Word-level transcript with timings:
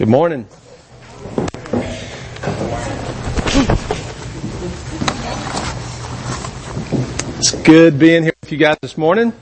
Good 0.00 0.08
morning. 0.08 0.46
It's 7.36 7.52
good 7.62 7.98
being 7.98 8.22
here 8.22 8.32
with 8.40 8.50
you 8.50 8.56
guys 8.56 8.78
this 8.80 8.96
morning. 8.96 9.34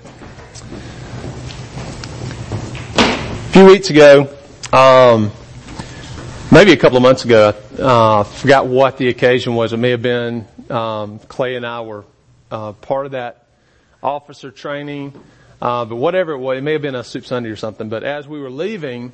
A 2.97 3.51
few 3.53 3.67
weeks 3.67 3.91
ago, 3.91 4.37
um, 4.73 5.31
maybe 6.51 6.73
a 6.73 6.77
couple 6.77 6.97
of 6.97 7.05
months 7.05 7.25
ago, 7.25 7.55
uh, 7.79 8.25
forgot 8.25 8.67
what 8.67 8.99
the 8.99 9.11
occasion 9.11 9.55
was. 9.55 9.73
It 9.73 9.77
may 9.77 9.91
have 9.91 10.03
been 10.03 10.45
um, 10.71 11.21
Clay 11.21 11.55
and 11.55 11.65
I 11.65 11.83
were 11.83 12.05
uh, 12.51 12.73
part 12.73 13.07
of 13.07 13.13
that 13.13 13.47
officer 14.03 14.51
training, 14.51 15.13
uh, 15.63 15.85
but 15.85 15.95
whatever 15.95 16.33
it 16.33 16.39
was, 16.39 16.59
it 16.59 16.63
may 16.63 16.73
have 16.73 16.83
been 16.83 16.97
a 16.97 17.05
soup 17.05 17.27
Sunday 17.27 17.51
or 17.51 17.55
something. 17.55 17.89
But 17.89 18.03
as 18.03 18.27
we 18.27 18.41
were 18.41 18.51
leaving, 18.51 19.13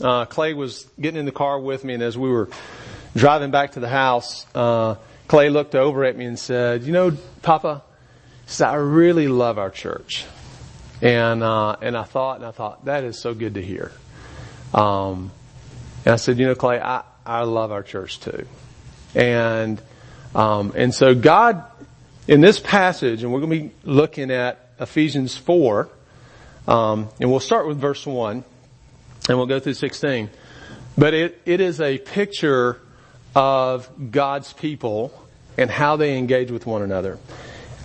uh, 0.00 0.24
Clay 0.26 0.54
was 0.54 0.86
getting 1.00 1.20
in 1.20 1.26
the 1.26 1.32
car 1.32 1.58
with 1.58 1.84
me, 1.84 1.94
and 1.94 2.02
as 2.02 2.18
we 2.18 2.28
were 2.28 2.48
driving 3.14 3.50
back 3.50 3.72
to 3.72 3.80
the 3.80 3.88
house, 3.88 4.46
uh, 4.54 4.96
Clay 5.28 5.50
looked 5.50 5.74
over 5.74 6.04
at 6.04 6.16
me 6.16 6.24
and 6.24 6.38
said, 6.38 6.82
"You 6.82 6.92
know, 6.92 7.16
Papa, 7.42 7.82
said, 8.46 8.68
I 8.68 8.74
really 8.74 9.28
love 9.28 9.58
our 9.58 9.70
church." 9.70 10.24
And 11.00 11.42
uh, 11.42 11.76
and 11.80 11.96
I 11.96 12.04
thought, 12.04 12.36
and 12.36 12.46
I 12.46 12.50
thought 12.50 12.86
that 12.86 13.04
is 13.04 13.18
so 13.18 13.34
good 13.34 13.54
to 13.54 13.62
hear. 13.62 13.92
Um, 14.72 15.30
and 16.04 16.14
I 16.14 16.16
said, 16.16 16.38
"You 16.38 16.46
know, 16.46 16.54
Clay, 16.54 16.80
I 16.80 17.02
I 17.24 17.42
love 17.42 17.72
our 17.72 17.82
church 17.82 18.20
too." 18.20 18.46
And 19.14 19.80
um, 20.34 20.72
and 20.74 20.92
so 20.92 21.14
God, 21.14 21.64
in 22.26 22.40
this 22.40 22.58
passage, 22.58 23.22
and 23.22 23.32
we're 23.32 23.40
going 23.40 23.52
to 23.52 23.68
be 23.68 23.74
looking 23.84 24.30
at 24.30 24.70
Ephesians 24.80 25.36
four, 25.36 25.88
um, 26.66 27.08
and 27.20 27.30
we'll 27.30 27.40
start 27.40 27.68
with 27.68 27.78
verse 27.78 28.04
one 28.04 28.44
and 29.28 29.38
we'll 29.38 29.46
go 29.46 29.60
through 29.60 29.74
16. 29.74 30.30
But 30.96 31.14
it, 31.14 31.40
it 31.44 31.60
is 31.60 31.80
a 31.80 31.98
picture 31.98 32.80
of 33.34 33.90
God's 34.10 34.52
people 34.52 35.12
and 35.56 35.70
how 35.70 35.96
they 35.96 36.18
engage 36.18 36.50
with 36.50 36.66
one 36.66 36.82
another. 36.82 37.18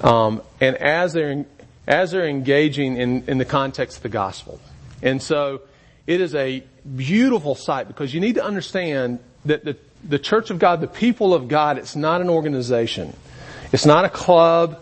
Um, 0.02 0.42
and 0.62 0.76
as 0.78 1.14
they're, 1.14 1.46
as 1.88 2.12
they're 2.12 2.28
engaging 2.28 2.98
in, 2.98 3.24
in 3.28 3.38
the 3.38 3.46
context 3.46 3.98
of 3.98 4.04
the 4.04 4.10
gospel. 4.10 4.60
And 5.02 5.22
so 5.22 5.62
it 6.08 6.22
is 6.22 6.36
a 6.36 6.64
beautiful 6.96 7.56
sight 7.56 7.88
because 7.88 8.14
you 8.14 8.20
need 8.20 8.36
to 8.36 8.44
understand 8.44 9.20
that 9.46 9.64
the, 9.64 9.78
the 10.04 10.20
church 10.20 10.50
of 10.50 10.60
God, 10.60 10.82
the 10.82 10.88
people 10.88 11.34
of 11.34 11.48
God, 11.48 11.78
it's 11.78 11.96
not 11.96 12.22
an 12.22 12.30
organization. 12.30 13.16
It's 13.72 13.86
not 13.86 14.06
a 14.06 14.10
club. 14.10 14.80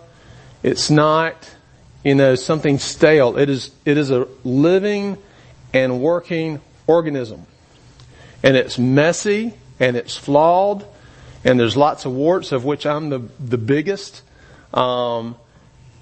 It's 0.64 0.89
not, 0.89 1.50
you 2.04 2.16
know, 2.16 2.36
something 2.36 2.80
stale. 2.80 3.38
It 3.38 3.50
is, 3.50 3.72
it 3.86 3.98
is 3.98 4.12
a 4.12 4.28
living, 4.44 5.17
and 5.83 6.02
working 6.02 6.61
organism. 6.86 7.45
And 8.44 8.56
it's 8.56 8.78
messy 8.78 9.53
and 9.80 9.95
it's 9.95 10.16
flawed 10.17 10.86
and 11.44 11.59
there's 11.59 11.78
lots 11.78 12.06
of 12.06 12.14
warts 12.14 12.52
of 12.52 12.66
which 12.66 12.86
I'm 12.86 13.09
the, 13.09 13.20
the 13.39 13.58
biggest. 13.58 14.23
Um, 14.73 15.36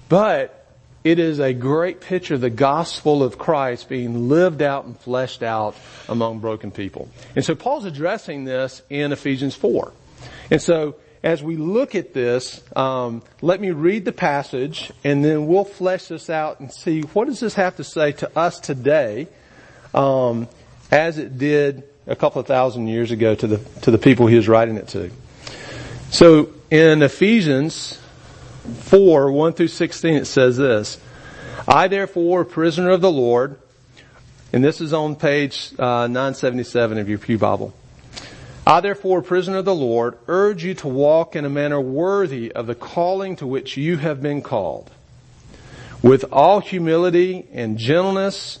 but 0.08 0.66
it 1.04 1.18
is 1.18 1.38
a 1.38 1.52
great 1.52 2.00
picture 2.00 2.34
of 2.34 2.40
the 2.40 2.50
gospel 2.50 3.22
of 3.22 3.38
Christ 3.38 3.88
being 3.88 4.28
lived 4.28 4.62
out 4.62 4.86
and 4.86 4.98
fleshed 4.98 5.42
out 5.42 5.76
among 6.08 6.40
broken 6.40 6.70
people. 6.70 7.08
And 7.34 7.44
so 7.44 7.54
Paul's 7.54 7.84
addressing 7.84 8.44
this 8.44 8.82
in 8.90 9.12
Ephesians 9.12 9.54
4. 9.54 9.92
And 10.50 10.60
so 10.60 10.96
as 11.22 11.42
we 11.42 11.56
look 11.56 11.94
at 11.94 12.14
this, 12.14 12.62
um, 12.74 13.22
let 13.40 13.60
me 13.60 13.70
read 13.70 14.04
the 14.04 14.12
passage 14.12 14.92
and 15.04 15.24
then 15.24 15.46
we'll 15.46 15.64
flesh 15.64 16.06
this 16.06 16.30
out 16.30 16.60
and 16.60 16.72
see 16.72 17.02
what 17.02 17.26
does 17.26 17.40
this 17.40 17.54
have 17.54 17.76
to 17.76 17.84
say 17.84 18.12
to 18.12 18.38
us 18.38 18.60
today 18.60 19.28
um, 19.96 20.48
as 20.90 21.18
it 21.18 21.38
did 21.38 21.84
a 22.06 22.14
couple 22.14 22.40
of 22.40 22.46
thousand 22.46 22.86
years 22.86 23.10
ago 23.10 23.34
to 23.34 23.46
the 23.46 23.58
to 23.80 23.90
the 23.90 23.98
people 23.98 24.26
he 24.26 24.36
was 24.36 24.48
writing 24.48 24.76
it 24.76 24.88
to. 24.88 25.10
So 26.10 26.50
in 26.70 27.02
Ephesians 27.02 28.00
four 28.80 29.32
one 29.32 29.52
through 29.52 29.68
sixteen, 29.68 30.14
it 30.14 30.26
says 30.26 30.56
this: 30.56 31.00
"I 31.66 31.88
therefore, 31.88 32.44
prisoner 32.44 32.90
of 32.90 33.00
the 33.00 33.10
Lord." 33.10 33.58
And 34.52 34.64
this 34.64 34.80
is 34.80 34.92
on 34.92 35.16
page 35.16 35.72
uh, 35.78 36.06
977 36.06 36.98
of 36.98 37.08
your 37.08 37.18
Pew 37.18 37.36
Bible. 37.36 37.74
I 38.66 38.80
therefore, 38.80 39.20
prisoner 39.20 39.58
of 39.58 39.64
the 39.64 39.74
Lord, 39.74 40.16
urge 40.28 40.64
you 40.64 40.74
to 40.74 40.88
walk 40.88 41.36
in 41.36 41.44
a 41.44 41.50
manner 41.50 41.80
worthy 41.80 42.52
of 42.52 42.66
the 42.66 42.74
calling 42.74 43.36
to 43.36 43.46
which 43.46 43.76
you 43.76 43.96
have 43.96 44.22
been 44.22 44.42
called, 44.42 44.90
with 46.00 46.24
all 46.32 46.60
humility 46.60 47.46
and 47.52 47.76
gentleness, 47.76 48.60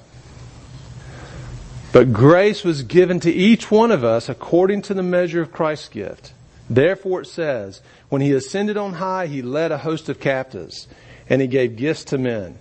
But 1.93 2.13
grace 2.13 2.63
was 2.63 2.83
given 2.83 3.19
to 3.21 3.31
each 3.31 3.69
one 3.69 3.91
of 3.91 4.03
us 4.03 4.29
according 4.29 4.83
to 4.83 4.93
the 4.93 5.03
measure 5.03 5.41
of 5.41 5.51
Christ's 5.51 5.89
gift. 5.89 6.33
Therefore 6.69 7.21
it 7.21 7.27
says, 7.27 7.81
when 8.07 8.21
he 8.21 8.31
ascended 8.31 8.77
on 8.77 8.93
high, 8.93 9.27
he 9.27 9.41
led 9.41 9.71
a 9.71 9.77
host 9.77 10.07
of 10.07 10.19
captives 10.19 10.87
and 11.27 11.41
he 11.41 11.47
gave 11.47 11.75
gifts 11.75 12.05
to 12.05 12.17
men. 12.17 12.57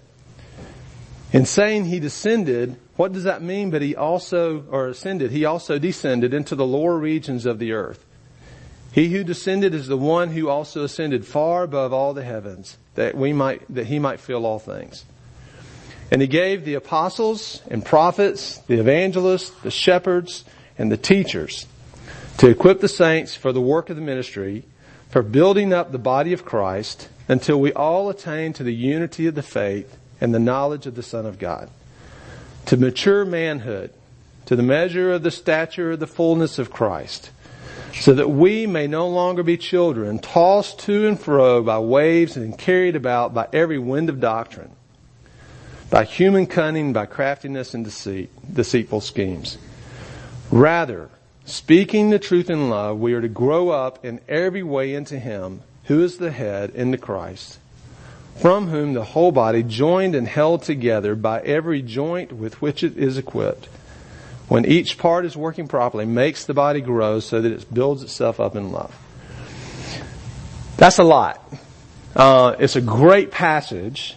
In 1.33 1.47
saying 1.47 1.85
he 1.85 2.01
descended, 2.01 2.77
what 2.97 3.13
does 3.13 3.25
that 3.25 3.41
mean? 3.41 3.71
But 3.71 3.83
he 3.83 3.95
also, 3.95 4.65
or 4.69 4.89
ascended, 4.89 5.31
he 5.31 5.45
also 5.45 5.79
descended 5.79 6.35
into 6.35 6.57
the 6.57 6.67
lower 6.67 6.99
regions 6.99 7.47
of 7.47 7.61
the 7.61 7.73
earth. 7.73 8.05
He 8.93 9.11
who 9.11 9.23
descended 9.23 9.73
is 9.73 9.87
the 9.87 9.97
one 9.97 10.31
who 10.31 10.49
also 10.49 10.83
ascended 10.83 11.25
far 11.25 11.63
above 11.63 11.93
all 11.93 12.13
the 12.15 12.25
heavens, 12.25 12.77
that 12.97 13.17
we 13.17 13.33
might, 13.33 13.63
that 13.73 13.87
he 13.87 14.01
might 14.01 14.19
fill 14.19 14.45
all 14.45 14.59
things. 14.59 15.05
And 16.11 16.21
he 16.21 16.29
gave 16.29 16.65
the 16.65 16.75
apostles 16.75 17.63
and 17.71 17.85
prophets, 17.85 18.59
the 18.67 18.81
evangelists, 18.81 19.51
the 19.63 19.71
shepherds, 19.71 20.45
and 20.77 20.91
the 20.91 20.97
teachers 20.97 21.67
to 22.39 22.49
equip 22.49 22.81
the 22.81 22.89
saints 22.89 23.35
for 23.35 23.53
the 23.53 23.61
work 23.61 23.91
of 23.91 23.97
the 23.97 24.03
ministry, 24.03 24.65
for 25.11 25.23
building 25.23 25.75
up 25.75 25.93
the 25.93 25.99
body 25.99 26.33
of 26.33 26.45
Christ 26.45 27.09
until 27.29 27.61
we 27.61 27.71
all 27.75 28.09
attain 28.09 28.55
to 28.55 28.63
the 28.63 28.75
unity 28.75 29.27
of 29.27 29.35
the 29.35 29.43
faith 29.43 29.99
and 30.23 30.35
the 30.35 30.39
knowledge 30.39 30.87
of 30.87 30.95
the 30.95 31.03
Son 31.03 31.27
of 31.27 31.39
God, 31.39 31.69
to 32.65 32.79
mature 32.79 33.27
manhood, 33.27 33.93
to 34.47 34.57
the 34.57 34.63
measure 34.63 35.13
of 35.13 35.23
the 35.23 35.31
stature 35.31 35.93
of 35.93 36.01
the 36.01 36.07
fullness 36.07 36.59
of 36.59 36.73
Christ, 36.73 37.31
so 37.93 38.15
that 38.15 38.31
we 38.31 38.67
may 38.67 38.87
no 38.87 39.07
longer 39.07 39.43
be 39.43 39.59
children, 39.59 40.19
tossed 40.19 40.79
to 40.81 41.07
and 41.07 41.21
fro 41.21 41.63
by 41.63 41.79
waves 41.79 42.37
and 42.37 42.57
carried 42.57 42.97
about 42.97 43.35
by 43.35 43.49
every 43.53 43.79
wind 43.79 44.09
of 44.09 44.19
doctrine 44.19 44.71
by 45.91 46.05
human 46.05 46.47
cunning, 46.47 46.93
by 46.93 47.05
craftiness 47.05 47.75
and 47.75 47.85
deceit, 47.85 48.31
deceitful 48.55 49.01
schemes. 49.01 49.59
Rather, 50.51 51.11
speaking 51.45 52.11
the 52.11 52.19
truth 52.19 52.49
in 52.49 52.71
love, 52.71 52.99
we 52.99 53.13
are 53.13 53.21
to 53.21 53.29
grow 53.29 53.71
up 53.71 54.05
in 54.05 54.21
every 54.29 54.63
way 54.63 54.95
into 54.95 55.19
Him 55.19 55.63
who 55.85 56.03
is 56.05 56.19
the 56.19 56.31
head, 56.31 56.71
into 56.71 56.97
Christ, 56.97 57.59
from 58.37 58.69
whom 58.69 58.95
the 58.95 59.05
whole 59.05 59.33
body, 59.33 59.65
joined 59.65 60.15
and 60.15 60.29
held 60.29 60.63
together 60.63 61.17
by 61.17 61.41
every 61.41 61.83
joint 61.83 62.33
with 62.33 62.63
which 62.63 62.85
it 62.85 62.97
is 62.97 63.19
equipped, 63.19 63.67
when 64.47 64.65
each 64.65 64.99
part 64.99 65.25
is 65.25 65.37
working 65.37 65.67
properly, 65.67 66.07
makes 66.07 66.45
the 66.45 66.55
body 66.55 66.81
grow 66.81 67.19
so 67.19 67.41
that 67.41 67.51
it 67.51 67.75
builds 67.75 68.03
itself 68.05 68.39
up 68.39 68.55
in 68.55 68.71
love. 68.71 68.97
That's 70.77 70.99
a 70.99 71.05
lot. 71.05 71.45
Uh, 72.15 72.57
it's 72.59 72.77
a 72.77 72.81
great 72.81 73.31
passage 73.31 74.17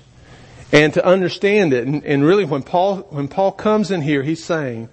and 0.73 0.93
to 0.95 1.05
understand 1.05 1.71
it. 1.71 1.87
And, 1.87 2.03
and, 2.03 2.25
really 2.25 2.43
when 2.43 2.63
Paul, 2.63 2.97
when 3.11 3.29
Paul 3.29 3.51
comes 3.51 3.91
in 3.91 4.01
here, 4.01 4.23
he's 4.23 4.43
saying, 4.43 4.89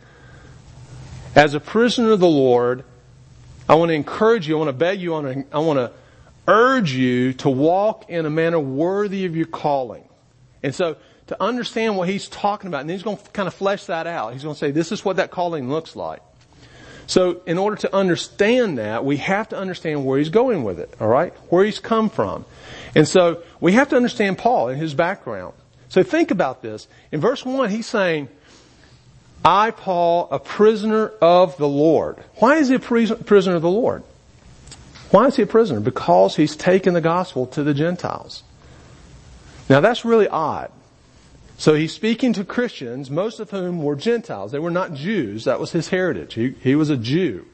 as 1.35 1.55
a 1.55 1.61
prisoner 1.61 2.13
of 2.13 2.21
the 2.21 2.29
Lord, 2.29 2.85
I 3.69 3.75
want 3.77 3.89
to 3.89 3.95
encourage 3.95 4.47
you, 4.47 4.57
I 4.57 4.59
want 4.59 4.69
to 4.69 4.75
beg 4.75 5.01
you, 5.01 5.11
to, 5.11 5.45
I 5.51 5.59
want 5.59 5.79
to 5.79 5.93
urge 6.47 6.93
you 6.93 7.33
to 7.35 7.49
walk 7.49 8.11
in 8.11 8.27
a 8.27 8.31
manner 8.31 8.61
worthy 8.61 9.25
of 9.25 9.35
your 9.35 9.47
calling. 9.47 10.05
And 10.63 10.75
so 10.75 10.97
to 11.29 11.43
understand 11.43 11.97
what 11.97 12.09
he's 12.09 12.29
talking 12.29 12.69
about, 12.69 12.83
and 12.83 12.91
he's 12.91 13.03
going 13.03 13.17
to 13.17 13.31
kind 13.31 13.47
of 13.47 13.55
flesh 13.55 13.87
that 13.87 14.07
out. 14.07 14.35
He's 14.35 14.43
going 14.43 14.55
to 14.55 14.59
say, 14.59 14.73
this 14.73 14.93
is 14.93 15.05
what 15.05 15.17
that 15.17 15.31
calling 15.31 15.71
looks 15.71 15.97
like. 15.97 16.21
So 17.07 17.41
in 17.47 17.57
order 17.57 17.77
to 17.77 17.95
understand 17.95 18.79
that, 18.79 19.05
we 19.05 19.17
have 19.17 19.49
to 19.49 19.57
understand 19.57 20.05
where 20.05 20.19
he's 20.19 20.29
going 20.29 20.63
with 20.63 20.79
it, 20.79 20.93
alright? 21.01 21.33
Where 21.49 21.65
he's 21.65 21.79
come 21.79 22.11
from. 22.11 22.45
And 22.95 23.09
so 23.09 23.43
we 23.61 23.73
have 23.73 23.89
to 23.91 23.97
understand 23.97 24.39
Paul 24.39 24.69
and 24.69 24.79
his 24.79 24.93
background. 24.93 25.55
So 25.91 26.03
think 26.03 26.31
about 26.31 26.63
this. 26.63 26.89
In 27.13 27.21
verse 27.21 27.45
1, 27.45 27.69
he's 27.69 27.87
saying, 27.87 28.29
I, 29.45 29.73
Paul, 29.73 30.29
a 30.31 30.39
prisoner 30.39 31.09
of 31.21 31.57
the 31.57 31.69
Lord. 31.69 32.17
Why 32.37 32.57
is 32.57 32.69
he 32.69 32.77
a 32.77 32.79
prisoner 32.79 33.57
of 33.57 33.63
the 33.63 33.71
Lord? 33.71 34.03
Why 35.11 35.27
is 35.27 35.37
he 35.37 35.43
a 35.43 35.47
prisoner? 35.47 35.81
Because 35.81 36.37
he's 36.37 36.55
taken 36.55 36.95
the 36.95 37.01
gospel 37.01 37.47
to 37.49 37.65
the 37.65 37.75
Gentiles. 37.75 38.45
Now 39.69 39.81
that's 39.81 40.05
really 40.05 40.29
odd. 40.29 40.71
So 41.59 41.75
he's 41.75 41.93
speaking 41.93 42.33
to 42.35 42.45
Christians, 42.45 43.11
most 43.11 43.41
of 43.41 43.51
whom 43.51 43.83
were 43.83 43.97
Gentiles. 43.97 44.53
They 44.53 44.59
were 44.59 44.71
not 44.71 44.95
Jews. 44.95 45.45
That 45.45 45.61
was 45.61 45.73
his 45.73 45.89
heritage. 45.89 46.35
He, 46.35 46.55
he 46.61 46.75
was 46.75 46.89
a 46.89 46.97
Jew. 46.97 47.47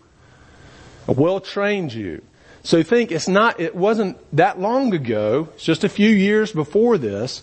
A 1.08 1.12
well-trained 1.12 1.90
Jew. 1.90 2.22
So 2.62 2.82
think 2.82 3.12
it's 3.12 3.28
not, 3.28 3.60
it 3.60 3.74
wasn't 3.74 4.18
that 4.36 4.60
long 4.60 4.92
ago, 4.92 5.48
it's 5.54 5.64
just 5.64 5.84
a 5.84 5.88
few 5.88 6.10
years 6.10 6.52
before 6.52 6.98
this, 6.98 7.42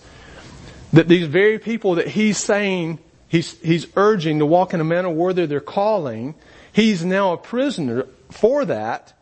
that 0.94 1.07
these 1.07 1.28
very 1.28 1.60
people 1.60 1.95
that 1.95 2.07
he's 2.07 2.38
saying, 2.38 3.00
he's, 3.28 3.60
he's 3.60 3.88
urging 3.95 4.40
to 4.40 4.45
walk 4.45 4.74
in 4.74 4.80
a 4.80 4.84
manner 4.84 5.10
worthy 5.10 5.44
of 5.44 5.50
their 5.50 5.60
calling, 5.60 6.36
he's 6.72 7.04
now 7.04 7.34
a 7.34 7.38
prisoner 7.38 8.07
for 8.30 8.63
that. 8.66 9.13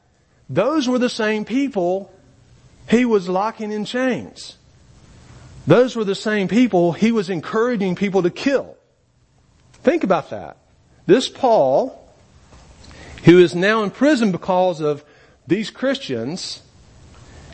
Those 0.50 0.88
were 0.88 1.00
the 1.00 1.10
same 1.10 1.46
people 1.46 2.14
he 2.90 3.06
was 3.06 3.30
locking 3.30 3.72
in 3.72 3.86
chains. 3.86 4.58
Those 5.66 5.96
were 5.96 6.04
the 6.04 6.16
same 6.16 6.48
people 6.48 6.92
he 6.92 7.12
was 7.12 7.30
encouraging 7.30 7.96
people 7.96 8.24
to 8.24 8.30
kill. 8.30 8.76
Think 9.74 10.04
about 10.04 10.32
that. 10.32 10.58
This 11.06 11.30
Paul, 11.30 11.98
who 13.24 13.40
is 13.40 13.56
now 13.56 13.84
in 13.84 13.92
prison 13.92 14.32
because 14.32 14.82
of 14.82 15.06
these 15.48 15.70
Christians 15.70 16.62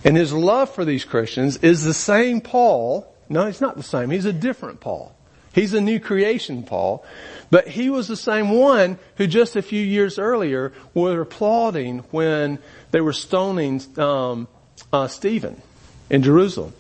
and 0.04 0.18
his 0.18 0.34
love 0.34 0.74
for 0.74 0.86
these 0.86 1.06
Christians 1.06 1.58
is 1.58 1.84
the 1.84 1.94
same 1.94 2.42
Paul. 2.42 3.14
No, 3.30 3.46
he's 3.46 3.62
not 3.62 3.76
the 3.76 3.84
same. 3.84 4.10
He's 4.10 4.26
a 4.26 4.34
different 4.34 4.80
Paul. 4.80 5.14
He's 5.54 5.74
a 5.74 5.82
new 5.82 6.00
creation 6.00 6.64
Paul. 6.64 7.04
But 7.50 7.68
he 7.68 7.90
was 7.90 8.08
the 8.08 8.16
same 8.16 8.52
one 8.52 9.00
who 9.16 9.28
just 9.28 9.56
a 9.56 9.62
few 9.62 9.82
years 9.82 10.20
earlier 10.20 10.74
were 10.94 11.22
applauding 11.22 12.00
when 12.12 12.60
they 12.92 13.02
were 13.02 13.14
stoning 13.14 13.82
um, 13.98 14.48
uh, 14.94 15.08
Stephen 15.08 15.62
in 16.10 16.24
Jerusalem. 16.24 16.74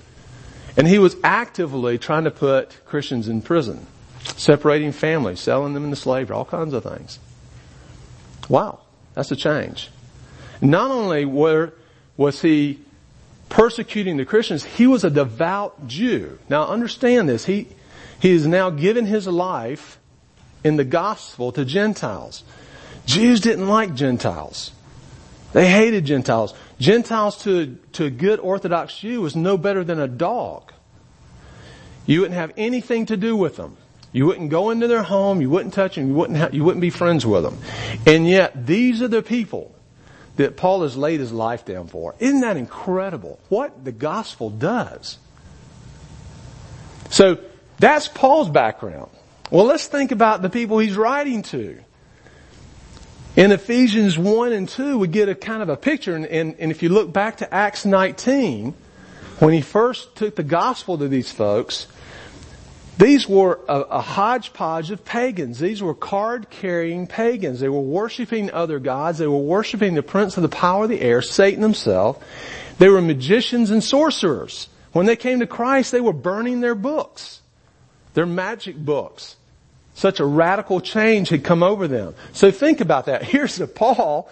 And 0.77 0.87
he 0.87 0.99
was 0.99 1.15
actively 1.23 1.97
trying 1.97 2.25
to 2.25 2.31
put 2.31 2.85
Christians 2.85 3.27
in 3.27 3.41
prison, 3.41 3.87
separating 4.35 4.91
families, 4.91 5.39
selling 5.39 5.73
them 5.73 5.85
into 5.85 5.95
slavery, 5.95 6.35
all 6.35 6.45
kinds 6.45 6.73
of 6.73 6.83
things. 6.83 7.17
Wow, 8.47 8.81
that's 9.15 9.31
a 9.31 9.35
change. 9.35 9.89
Not 10.61 10.91
only 10.91 11.25
were, 11.25 11.73
was 12.15 12.41
he 12.41 12.79
persecuting 13.49 14.17
the 14.17 14.25
Christians, 14.25 14.63
he 14.63 14.87
was 14.87 15.03
a 15.03 15.09
devout 15.09 15.87
Jew. 15.87 16.39
Now 16.49 16.67
understand 16.67 17.29
this, 17.29 17.45
he, 17.45 17.67
he 18.19 18.33
has 18.33 18.45
now 18.47 18.69
given 18.69 19.05
his 19.05 19.27
life 19.27 19.99
in 20.63 20.75
the 20.75 20.83
gospel 20.83 21.51
to 21.53 21.65
Gentiles. 21.65 22.43
Jews 23.05 23.39
didn't 23.39 23.67
like 23.67 23.93
Gentiles. 23.93 24.71
They 25.53 25.69
hated 25.69 26.05
Gentiles. 26.05 26.53
Gentiles 26.79 27.43
to, 27.43 27.77
to 27.93 28.05
a 28.05 28.09
good 28.09 28.39
Orthodox 28.39 28.97
Jew 28.97 29.21
was 29.21 29.35
no 29.35 29.57
better 29.57 29.83
than 29.83 29.99
a 29.99 30.07
dog. 30.07 30.73
You 32.05 32.21
wouldn't 32.21 32.37
have 32.37 32.53
anything 32.57 33.05
to 33.07 33.17
do 33.17 33.35
with 33.35 33.55
them. 33.55 33.77
You 34.11 34.25
wouldn't 34.25 34.49
go 34.49 34.71
into 34.71 34.87
their 34.87 35.03
home. 35.03 35.41
You 35.41 35.49
wouldn't 35.49 35.73
touch 35.73 35.95
them. 35.95 36.07
You 36.07 36.13
wouldn't, 36.13 36.37
have, 36.37 36.53
you 36.53 36.63
wouldn't 36.63 36.81
be 36.81 36.89
friends 36.89 37.25
with 37.25 37.43
them. 37.43 37.57
And 38.05 38.27
yet, 38.27 38.65
these 38.65 39.01
are 39.01 39.07
the 39.07 39.21
people 39.21 39.73
that 40.37 40.55
Paul 40.55 40.83
has 40.83 40.95
laid 40.95 41.19
his 41.19 41.31
life 41.31 41.65
down 41.65 41.87
for. 41.87 42.15
Isn't 42.19 42.41
that 42.41 42.57
incredible? 42.57 43.39
What 43.49 43.83
the 43.83 43.91
gospel 43.91 44.49
does. 44.49 45.17
So, 47.09 47.39
that's 47.79 48.07
Paul's 48.07 48.49
background. 48.49 49.11
Well, 49.51 49.65
let's 49.65 49.87
think 49.87 50.11
about 50.11 50.41
the 50.41 50.49
people 50.49 50.79
he's 50.79 50.97
writing 50.97 51.41
to. 51.43 51.79
In 53.35 53.51
Ephesians 53.51 54.17
1 54.17 54.51
and 54.51 54.67
2, 54.67 54.97
we 54.97 55.07
get 55.07 55.29
a 55.29 55.35
kind 55.35 55.61
of 55.61 55.69
a 55.69 55.77
picture, 55.77 56.15
and, 56.15 56.25
and, 56.25 56.55
and 56.57 56.71
if 56.71 56.81
you 56.81 56.89
look 56.89 57.13
back 57.13 57.37
to 57.37 57.53
Acts 57.53 57.85
19, 57.85 58.73
when 59.39 59.53
he 59.53 59.61
first 59.61 60.15
took 60.15 60.35
the 60.35 60.43
gospel 60.43 60.97
to 60.97 61.07
these 61.07 61.31
folks, 61.31 61.87
these 62.97 63.29
were 63.29 63.59
a, 63.67 63.79
a, 63.81 64.01
hodgepodge 64.01 64.89
of 64.89 65.05
pagans. 65.05 65.59
These 65.59 65.83
were 65.83 65.93
card 65.93 66.49
carrying 66.49 67.05
pagans. 67.05 67.59
They 67.59 67.69
were 67.69 67.79
worshiping 67.79 68.51
other 68.51 68.79
gods. 68.79 69.19
They 69.19 69.27
were 69.27 69.37
worshiping 69.37 69.93
the 69.93 70.01
prince 70.01 70.35
of 70.35 70.43
the 70.43 70.49
power 70.49 70.85
of 70.85 70.89
the 70.89 71.01
air, 71.01 71.21
Satan 71.21 71.61
himself. 71.61 72.23
They 72.79 72.89
were 72.89 73.01
magicians 73.01 73.69
and 73.69 73.83
sorcerers. 73.83 74.67
When 74.93 75.05
they 75.05 75.15
came 75.15 75.39
to 75.41 75.47
Christ, 75.47 75.91
they 75.91 76.01
were 76.01 76.13
burning 76.13 76.59
their 76.59 76.73
books, 76.73 77.41
their 78.15 78.25
magic 78.25 78.75
books. 78.75 79.35
Such 79.93 80.19
a 80.19 80.25
radical 80.25 80.81
change 80.81 81.29
had 81.29 81.43
come 81.43 81.61
over 81.61 81.87
them. 81.87 82.15
So 82.33 82.51
think 82.51 82.81
about 82.81 83.05
that. 83.05 83.23
Here's 83.23 83.59
a 83.59 83.67
Paul, 83.67 84.29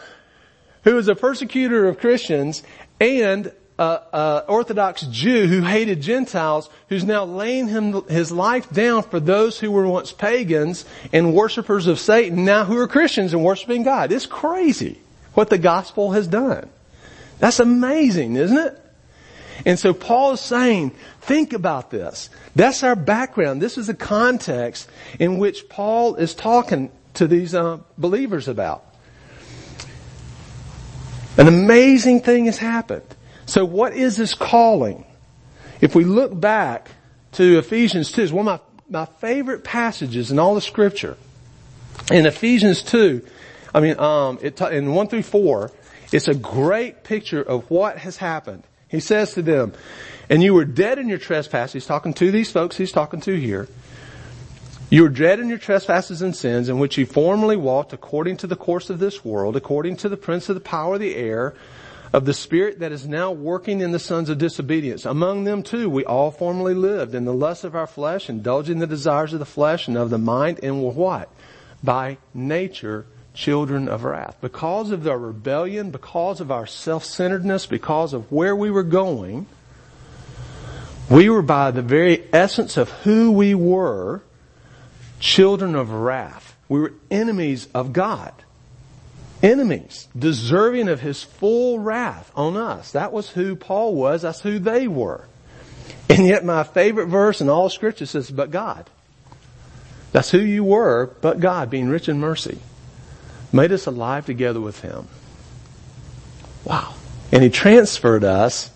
who 0.83 0.95
was 0.95 1.07
a 1.07 1.15
persecutor 1.15 1.87
of 1.87 1.99
Christians 1.99 2.63
and 2.99 3.51
uh, 3.77 4.41
Orthodox 4.47 5.01
Jew 5.03 5.47
who 5.47 5.61
hated 5.61 6.01
Gentiles, 6.01 6.69
who's 6.89 7.03
now 7.03 7.25
laying 7.25 7.67
him, 7.67 8.03
his 8.07 8.31
life 8.31 8.69
down 8.69 9.03
for 9.03 9.19
those 9.19 9.59
who 9.59 9.71
were 9.71 9.87
once 9.87 10.11
pagans 10.11 10.85
and 11.11 11.33
worshippers 11.33 11.87
of 11.87 11.99
Satan, 11.99 12.45
now 12.45 12.63
who 12.63 12.77
are 12.77 12.87
Christians 12.87 13.33
and 13.33 13.43
worshiping 13.43 13.83
God. 13.83 14.11
It's 14.11 14.25
crazy 14.25 14.99
what 15.33 15.49
the 15.49 15.57
gospel 15.57 16.13
has 16.13 16.27
done. 16.27 16.69
That's 17.39 17.59
amazing, 17.59 18.37
isn't 18.37 18.57
it? 18.57 18.81
And 19.65 19.79
so 19.79 19.93
Paul 19.93 20.33
is 20.33 20.41
saying, 20.41 20.91
think 21.21 21.53
about 21.53 21.89
this. 21.89 22.29
That's 22.55 22.83
our 22.83 22.95
background. 22.95 23.61
This 23.61 23.77
is 23.77 23.87
the 23.87 23.93
context 23.93 24.89
in 25.19 25.37
which 25.37 25.69
Paul 25.69 26.15
is 26.15 26.33
talking 26.33 26.91
to 27.15 27.27
these 27.27 27.55
uh, 27.55 27.79
believers 27.97 28.47
about. 28.47 28.83
An 31.37 31.47
amazing 31.47 32.21
thing 32.21 32.45
has 32.45 32.57
happened. 32.57 33.03
So 33.45 33.65
what 33.65 33.93
is 33.93 34.17
this 34.17 34.33
calling? 34.33 35.05
If 35.81 35.95
we 35.95 36.03
look 36.03 36.37
back 36.39 36.89
to 37.33 37.57
Ephesians 37.59 38.11
2, 38.11 38.23
it's 38.23 38.31
one 38.31 38.47
of 38.47 38.61
my, 38.89 39.01
my 39.01 39.05
favorite 39.19 39.63
passages 39.63 40.31
in 40.31 40.39
all 40.39 40.55
the 40.55 40.61
scripture. 40.61 41.17
In 42.11 42.25
Ephesians 42.25 42.81
2, 42.83 43.25
I 43.73 43.79
mean, 43.81 43.99
um, 43.99 44.39
it, 44.41 44.59
in 44.61 44.93
1 44.93 45.07
through 45.07 45.23
4, 45.23 45.71
it's 46.11 46.27
a 46.27 46.35
great 46.35 47.03
picture 47.03 47.41
of 47.41 47.69
what 47.69 47.97
has 47.99 48.17
happened. 48.17 48.63
He 48.87 48.99
says 48.99 49.33
to 49.33 49.41
them, 49.41 49.73
and 50.29 50.41
you 50.41 50.53
were 50.53 50.65
dead 50.65 50.97
in 50.97 51.09
your 51.09 51.17
trespasses, 51.17 51.73
he's 51.73 51.85
talking 51.85 52.13
to 52.15 52.31
these 52.31 52.51
folks 52.51 52.77
he's 52.77 52.91
talking 52.91 53.21
to 53.21 53.35
here. 53.35 53.67
You 54.89 55.03
were 55.03 55.09
dead 55.09 55.39
in 55.39 55.49
your 55.49 55.57
trespasses 55.57 56.21
and 56.21 56.35
sins 56.35 56.69
in 56.69 56.77
which 56.77 56.97
you 56.97 57.05
formerly 57.05 57.57
walked 57.57 57.91
according 57.91 58.37
to 58.37 58.47
the 58.47 58.55
course 58.55 58.89
of 58.89 58.99
this 58.99 59.25
world, 59.25 59.55
according 59.55 59.97
to 59.97 60.09
the 60.09 60.17
prince 60.17 60.47
of 60.47 60.55
the 60.55 60.61
power 60.61 60.93
of 60.93 60.99
the 60.99 61.15
air, 61.15 61.55
of 62.13 62.25
the 62.25 62.33
spirit 62.33 62.79
that 62.79 62.91
is 62.91 63.07
now 63.07 63.31
working 63.31 63.81
in 63.81 63.91
the 63.91 63.99
sons 63.99 64.29
of 64.29 64.37
disobedience. 64.37 65.05
Among 65.05 65.43
them 65.43 65.63
too, 65.63 65.89
we 65.89 66.05
all 66.05 66.31
formerly 66.31 66.73
lived 66.73 67.15
in 67.15 67.25
the 67.25 67.33
lust 67.33 67.63
of 67.63 67.75
our 67.75 67.87
flesh, 67.87 68.29
indulging 68.29 68.79
the 68.79 68.87
desires 68.87 69.33
of 69.33 69.39
the 69.39 69.45
flesh 69.45 69.87
and 69.87 69.97
of 69.97 70.09
the 70.09 70.17
mind, 70.17 70.59
and 70.63 70.83
were 70.83 70.91
what? 70.91 71.29
By 71.83 72.17
nature, 72.33 73.05
children 73.33 73.87
of 73.89 74.03
wrath. 74.03 74.37
Because 74.41 74.91
of 74.91 75.07
our 75.07 75.17
rebellion, 75.17 75.91
because 75.91 76.39
of 76.39 76.51
our 76.51 76.65
self-centeredness, 76.65 77.65
because 77.65 78.13
of 78.13 78.31
where 78.31 78.55
we 78.55 78.71
were 78.71 78.83
going, 78.83 79.45
we 81.09 81.29
were 81.29 81.41
by 81.41 81.71
the 81.71 81.81
very 81.81 82.23
essence 82.33 82.77
of 82.77 82.89
who 82.89 83.31
we 83.31 83.53
were, 83.53 84.23
children 85.19 85.75
of 85.75 85.91
wrath. 85.91 86.55
We 86.67 86.79
were 86.79 86.93
enemies 87.11 87.67
of 87.73 87.93
God 87.93 88.33
enemies, 89.43 90.07
deserving 90.17 90.87
of 90.87 91.01
his 91.01 91.23
full 91.23 91.79
wrath 91.79 92.31
on 92.35 92.57
us. 92.57 92.93
That 92.93 93.11
was 93.11 93.29
who 93.29 93.55
Paul 93.55 93.95
was. 93.95 94.23
That's 94.23 94.41
who 94.41 94.59
they 94.59 94.87
were. 94.87 95.25
And 96.09 96.25
yet 96.25 96.45
my 96.45 96.63
favorite 96.63 97.07
verse 97.07 97.41
in 97.41 97.49
all 97.49 97.69
scripture 97.69 98.05
says, 98.05 98.31
but 98.31 98.51
God. 98.51 98.89
That's 100.11 100.31
who 100.31 100.39
you 100.39 100.63
were, 100.63 101.13
but 101.21 101.39
God, 101.39 101.69
being 101.69 101.89
rich 101.89 102.07
in 102.07 102.19
mercy, 102.19 102.57
made 103.51 103.71
us 103.71 103.85
alive 103.85 104.25
together 104.25 104.61
with 104.61 104.79
him. 104.79 105.07
Wow. 106.63 106.95
And 107.31 107.43
he 107.43 107.49
transferred 107.49 108.23
us 108.23 108.71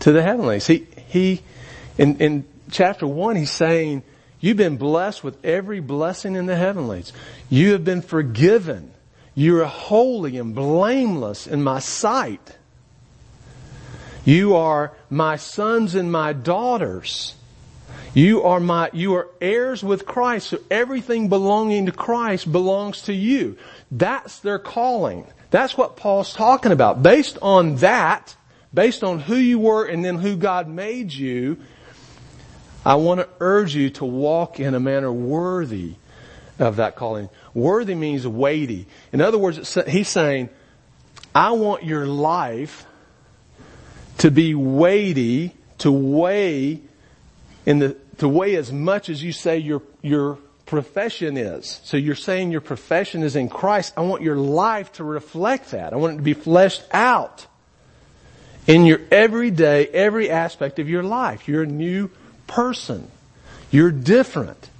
to 0.00 0.12
the 0.12 0.22
heavenlies. 0.22 0.66
He, 0.66 0.86
he, 1.08 1.42
in, 1.98 2.18
in 2.18 2.44
chapter 2.70 3.06
one, 3.06 3.34
he's 3.34 3.50
saying, 3.50 4.04
you've 4.40 4.56
been 4.56 4.76
blessed 4.76 5.24
with 5.24 5.44
every 5.44 5.80
blessing 5.80 6.36
in 6.36 6.46
the 6.46 6.56
heavenlies. 6.56 7.12
You 7.50 7.72
have 7.72 7.84
been 7.84 8.02
forgiven 8.02 8.93
you 9.34 9.60
are 9.60 9.64
holy 9.64 10.36
and 10.38 10.54
blameless 10.54 11.46
in 11.46 11.62
my 11.62 11.80
sight. 11.80 12.56
You 14.24 14.56
are 14.56 14.92
my 15.10 15.36
sons 15.36 15.94
and 15.94 16.10
my 16.10 16.32
daughters. 16.32 17.34
You 18.14 18.44
are 18.44 18.60
my, 18.60 18.90
you 18.92 19.14
are 19.16 19.28
heirs 19.40 19.82
with 19.82 20.06
Christ, 20.06 20.48
so 20.48 20.58
everything 20.70 21.28
belonging 21.28 21.86
to 21.86 21.92
Christ 21.92 22.50
belongs 22.50 23.02
to 23.02 23.12
you. 23.12 23.58
That's 23.90 24.38
their 24.38 24.60
calling. 24.60 25.26
That's 25.50 25.76
what 25.76 25.96
Paul's 25.96 26.32
talking 26.32 26.72
about. 26.72 27.02
Based 27.02 27.36
on 27.42 27.76
that, 27.76 28.36
based 28.72 29.02
on 29.02 29.18
who 29.18 29.36
you 29.36 29.58
were 29.58 29.84
and 29.84 30.04
then 30.04 30.18
who 30.18 30.36
God 30.36 30.68
made 30.68 31.12
you, 31.12 31.58
I 32.84 32.94
want 32.96 33.20
to 33.20 33.28
urge 33.40 33.74
you 33.74 33.90
to 33.90 34.04
walk 34.04 34.60
in 34.60 34.74
a 34.74 34.80
manner 34.80 35.12
worthy 35.12 35.94
of 36.58 36.76
that 36.76 36.96
calling. 36.96 37.28
Worthy 37.54 37.94
means 37.94 38.26
weighty. 38.26 38.86
In 39.12 39.20
other 39.20 39.38
words, 39.38 39.78
he's 39.86 40.08
saying, 40.08 40.48
I 41.34 41.52
want 41.52 41.84
your 41.84 42.06
life 42.06 42.84
to 44.18 44.30
be 44.30 44.54
weighty, 44.54 45.54
to 45.78 45.90
weigh 45.90 46.80
in 47.64 47.78
the, 47.78 47.96
to 48.18 48.28
weigh 48.28 48.56
as 48.56 48.72
much 48.72 49.08
as 49.08 49.22
you 49.22 49.32
say 49.32 49.58
your, 49.58 49.82
your 50.02 50.38
profession 50.66 51.36
is. 51.36 51.80
So 51.84 51.96
you're 51.96 52.14
saying 52.14 52.50
your 52.50 52.60
profession 52.60 53.22
is 53.22 53.36
in 53.36 53.48
Christ. 53.48 53.94
I 53.96 54.02
want 54.02 54.22
your 54.22 54.36
life 54.36 54.92
to 54.94 55.04
reflect 55.04 55.70
that. 55.70 55.92
I 55.92 55.96
want 55.96 56.14
it 56.14 56.16
to 56.18 56.22
be 56.22 56.34
fleshed 56.34 56.84
out 56.92 57.46
in 58.66 58.86
your 58.86 59.00
everyday, 59.10 59.86
every 59.86 60.30
aspect 60.30 60.78
of 60.78 60.88
your 60.88 61.02
life. 61.02 61.48
You're 61.48 61.62
a 61.62 61.66
new 61.66 62.10
person. 62.46 63.10
You're 63.70 63.90
different. 63.90 64.70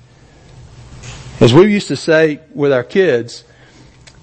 As 1.41 1.53
we 1.53 1.73
used 1.73 1.89
to 1.89 1.97
say 1.97 2.41
with 2.55 2.73
our 2.73 2.85
kids, 2.85 3.45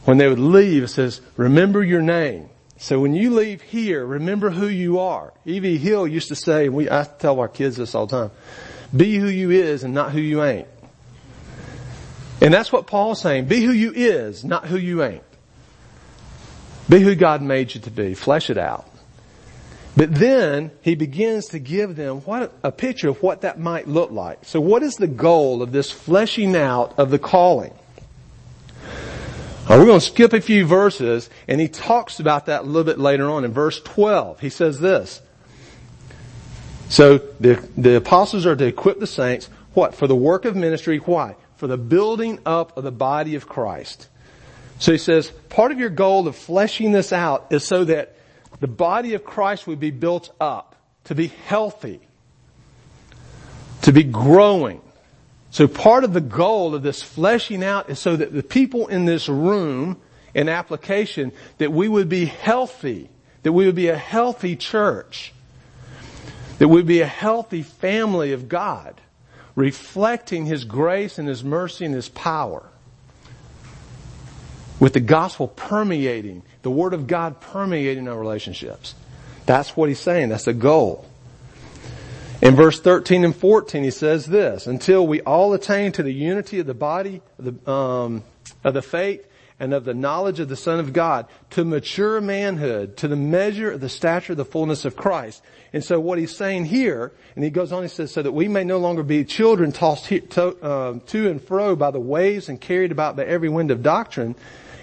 when 0.05 0.17
they 0.17 0.27
would 0.27 0.39
leave, 0.39 0.83
it 0.83 0.87
says, 0.87 1.21
remember 1.37 1.83
your 1.83 2.01
name. 2.01 2.49
So 2.77 2.99
when 2.99 3.13
you 3.13 3.31
leave 3.31 3.61
here, 3.61 4.03
remember 4.03 4.49
who 4.49 4.67
you 4.67 4.99
are. 4.99 5.33
Evie 5.45 5.77
Hill 5.77 6.07
used 6.07 6.29
to 6.29 6.35
say, 6.35 6.69
we, 6.69 6.89
I 6.89 7.03
tell 7.03 7.39
our 7.39 7.47
kids 7.47 7.77
this 7.77 7.93
all 7.93 8.07
the 8.07 8.27
time, 8.27 8.31
be 8.95 9.17
who 9.17 9.27
you 9.27 9.51
is 9.51 9.83
and 9.83 9.93
not 9.93 10.11
who 10.11 10.19
you 10.19 10.43
ain't. 10.43 10.67
And 12.41 12.51
that's 12.51 12.71
what 12.71 12.87
Paul's 12.87 13.21
saying. 13.21 13.45
Be 13.45 13.63
who 13.63 13.71
you 13.71 13.91
is, 13.93 14.43
not 14.43 14.65
who 14.65 14.77
you 14.77 15.03
ain't. 15.03 15.23
Be 16.89 16.99
who 16.99 17.13
God 17.13 17.43
made 17.43 17.75
you 17.75 17.81
to 17.81 17.91
be. 17.91 18.15
Flesh 18.15 18.49
it 18.49 18.57
out. 18.57 18.90
But 19.95 20.15
then 20.15 20.71
he 20.81 20.95
begins 20.95 21.47
to 21.47 21.59
give 21.59 21.95
them 21.95 22.21
what 22.21 22.53
a 22.63 22.71
picture 22.71 23.09
of 23.09 23.21
what 23.21 23.41
that 23.41 23.59
might 23.59 23.87
look 23.87 24.11
like. 24.11 24.39
So 24.43 24.61
what 24.61 24.83
is 24.83 24.95
the 24.95 25.07
goal 25.07 25.61
of 25.61 25.71
this 25.71 25.91
fleshing 25.91 26.55
out 26.55 26.97
of 26.97 27.11
the 27.11 27.19
calling? 27.19 27.73
Now 29.69 29.77
we're 29.77 29.85
going 29.85 29.99
to 29.99 30.05
skip 30.05 30.33
a 30.33 30.41
few 30.41 30.65
verses 30.65 31.29
and 31.47 31.59
he 31.59 31.67
talks 31.67 32.19
about 32.19 32.47
that 32.47 32.61
a 32.61 32.65
little 32.65 32.83
bit 32.83 32.99
later 32.99 33.29
on 33.29 33.43
in 33.45 33.51
verse 33.51 33.81
12. 33.81 34.39
He 34.39 34.49
says 34.49 34.79
this. 34.79 35.21
So 36.89 37.19
the, 37.39 37.65
the 37.77 37.97
apostles 37.97 38.45
are 38.45 38.55
to 38.55 38.65
equip 38.65 38.99
the 38.99 39.07
saints, 39.07 39.49
what? 39.73 39.95
For 39.95 40.07
the 40.07 40.15
work 40.15 40.45
of 40.45 40.55
ministry. 40.55 40.97
Why? 40.97 41.35
For 41.55 41.67
the 41.67 41.77
building 41.77 42.39
up 42.45 42.77
of 42.77 42.83
the 42.83 42.91
body 42.91 43.35
of 43.35 43.47
Christ. 43.47 44.07
So 44.79 44.91
he 44.91 44.97
says, 44.97 45.31
part 45.49 45.71
of 45.71 45.79
your 45.79 45.89
goal 45.89 46.27
of 46.27 46.35
fleshing 46.35 46.91
this 46.91 47.13
out 47.13 47.47
is 47.51 47.63
so 47.63 47.85
that 47.85 48.15
the 48.61 48.67
body 48.67 49.15
of 49.15 49.25
Christ 49.25 49.67
would 49.67 49.79
be 49.79 49.91
built 49.91 50.31
up, 50.39 50.75
to 51.05 51.15
be 51.15 51.27
healthy, 51.27 51.99
to 53.81 53.91
be 53.91 54.03
growing. 54.03 54.81
So 55.49 55.67
part 55.67 56.03
of 56.03 56.13
the 56.13 56.21
goal 56.21 56.75
of 56.75 56.83
this 56.83 57.01
fleshing 57.01 57.63
out 57.63 57.89
is 57.89 57.99
so 57.99 58.15
that 58.15 58.31
the 58.31 58.43
people 58.43 58.87
in 58.87 59.05
this 59.05 59.27
room, 59.27 59.97
in 60.33 60.47
application, 60.47 61.33
that 61.57 61.73
we 61.73 61.89
would 61.89 62.07
be 62.07 62.25
healthy, 62.25 63.09
that 63.41 63.51
we 63.51 63.65
would 63.65 63.75
be 63.75 63.87
a 63.87 63.97
healthy 63.97 64.55
church, 64.55 65.33
that 66.59 66.67
we 66.67 66.75
would 66.75 66.87
be 66.87 67.01
a 67.01 67.07
healthy 67.07 67.63
family 67.63 68.31
of 68.31 68.47
God, 68.47 69.01
reflecting 69.55 70.45
His 70.45 70.65
grace 70.65 71.17
and 71.17 71.27
His 71.27 71.43
mercy 71.43 71.83
and 71.85 71.95
His 71.95 72.09
power. 72.09 72.63
With 74.79 74.93
the 74.93 74.99
gospel 74.99 75.47
permeating, 75.47 76.43
the 76.61 76.71
Word 76.71 76.93
of 76.93 77.07
God 77.07 77.39
permeating 77.41 78.07
our 78.07 78.17
relationships. 78.17 78.95
That's 79.45 79.75
what 79.75 79.89
He's 79.89 79.99
saying. 79.99 80.29
That's 80.29 80.45
the 80.45 80.53
goal. 80.53 81.07
In 82.41 82.55
verse 82.55 82.79
13 82.79 83.23
and 83.23 83.35
14, 83.35 83.83
he 83.83 83.91
says 83.91 84.25
this, 84.25 84.65
until 84.65 85.05
we 85.05 85.21
all 85.21 85.53
attain 85.53 85.91
to 85.91 86.01
the 86.01 86.11
unity 86.11 86.57
of 86.57 86.65
the 86.65 86.73
body, 86.73 87.21
of 87.37 87.45
the, 87.45 87.71
um, 87.71 88.23
of 88.63 88.73
the 88.73 88.81
faith, 88.81 89.27
and 89.59 89.75
of 89.75 89.85
the 89.85 89.93
knowledge 89.93 90.39
of 90.39 90.49
the 90.49 90.55
Son 90.55 90.79
of 90.79 90.91
God, 90.91 91.27
to 91.51 91.63
mature 91.63 92.19
manhood, 92.19 92.97
to 92.97 93.07
the 93.07 93.15
measure 93.15 93.69
of 93.69 93.79
the 93.79 93.89
stature 93.89 94.33
of 94.33 94.37
the 94.37 94.45
fullness 94.45 94.85
of 94.85 94.95
Christ. 94.95 95.43
And 95.71 95.83
so 95.83 95.99
what 95.99 96.17
he's 96.17 96.35
saying 96.35 96.65
here, 96.65 97.11
and 97.35 97.43
he 97.43 97.51
goes 97.51 97.71
on, 97.71 97.83
he 97.83 97.89
says, 97.89 98.11
so 98.11 98.23
that 98.23 98.31
we 98.31 98.47
may 98.47 98.63
no 98.63 98.79
longer 98.79 99.03
be 99.03 99.23
children 99.23 99.71
tossed 99.71 100.07
to, 100.07 100.57
uh, 100.63 100.99
to 101.05 101.29
and 101.29 101.39
fro 101.43 101.75
by 101.75 101.91
the 101.91 101.99
waves 101.99 102.49
and 102.49 102.59
carried 102.59 102.91
about 102.91 103.15
by 103.15 103.23
every 103.23 103.49
wind 103.49 103.69
of 103.69 103.83
doctrine 103.83 104.33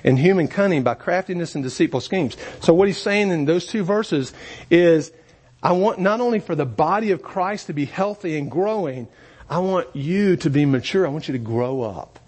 and 0.05 0.19
human 0.19 0.49
cunning 0.49 0.83
by 0.83 0.95
craftiness 0.95 1.55
and 1.55 1.64
deceitful 1.64 2.00
schemes. 2.00 2.37
So 2.61 2.75
what 2.75 2.88
he's 2.88 3.00
saying 3.00 3.31
in 3.31 3.45
those 3.45 3.67
two 3.67 3.85
verses 3.85 4.33
is 4.71 5.12
I 5.62 5.73
want 5.73 5.99
not 5.99 6.21
only 6.21 6.40
for 6.40 6.55
the 6.55 6.67
body 6.67 7.11
of 7.11 7.23
Christ 7.23 7.67
to 7.67 7.73
be 7.73 7.85
healthy 7.85 8.38
and 8.38 8.50
growing, 8.50 9.09
I 9.50 9.59
want 9.59 9.95
you 9.95 10.37
to 10.37 10.50
be 10.50 10.67
mature. 10.67 11.07
I 11.07 11.11
want 11.11 11.28
you 11.28 11.33
to 11.33 11.38
grow 11.38 11.83
up. 11.83 12.19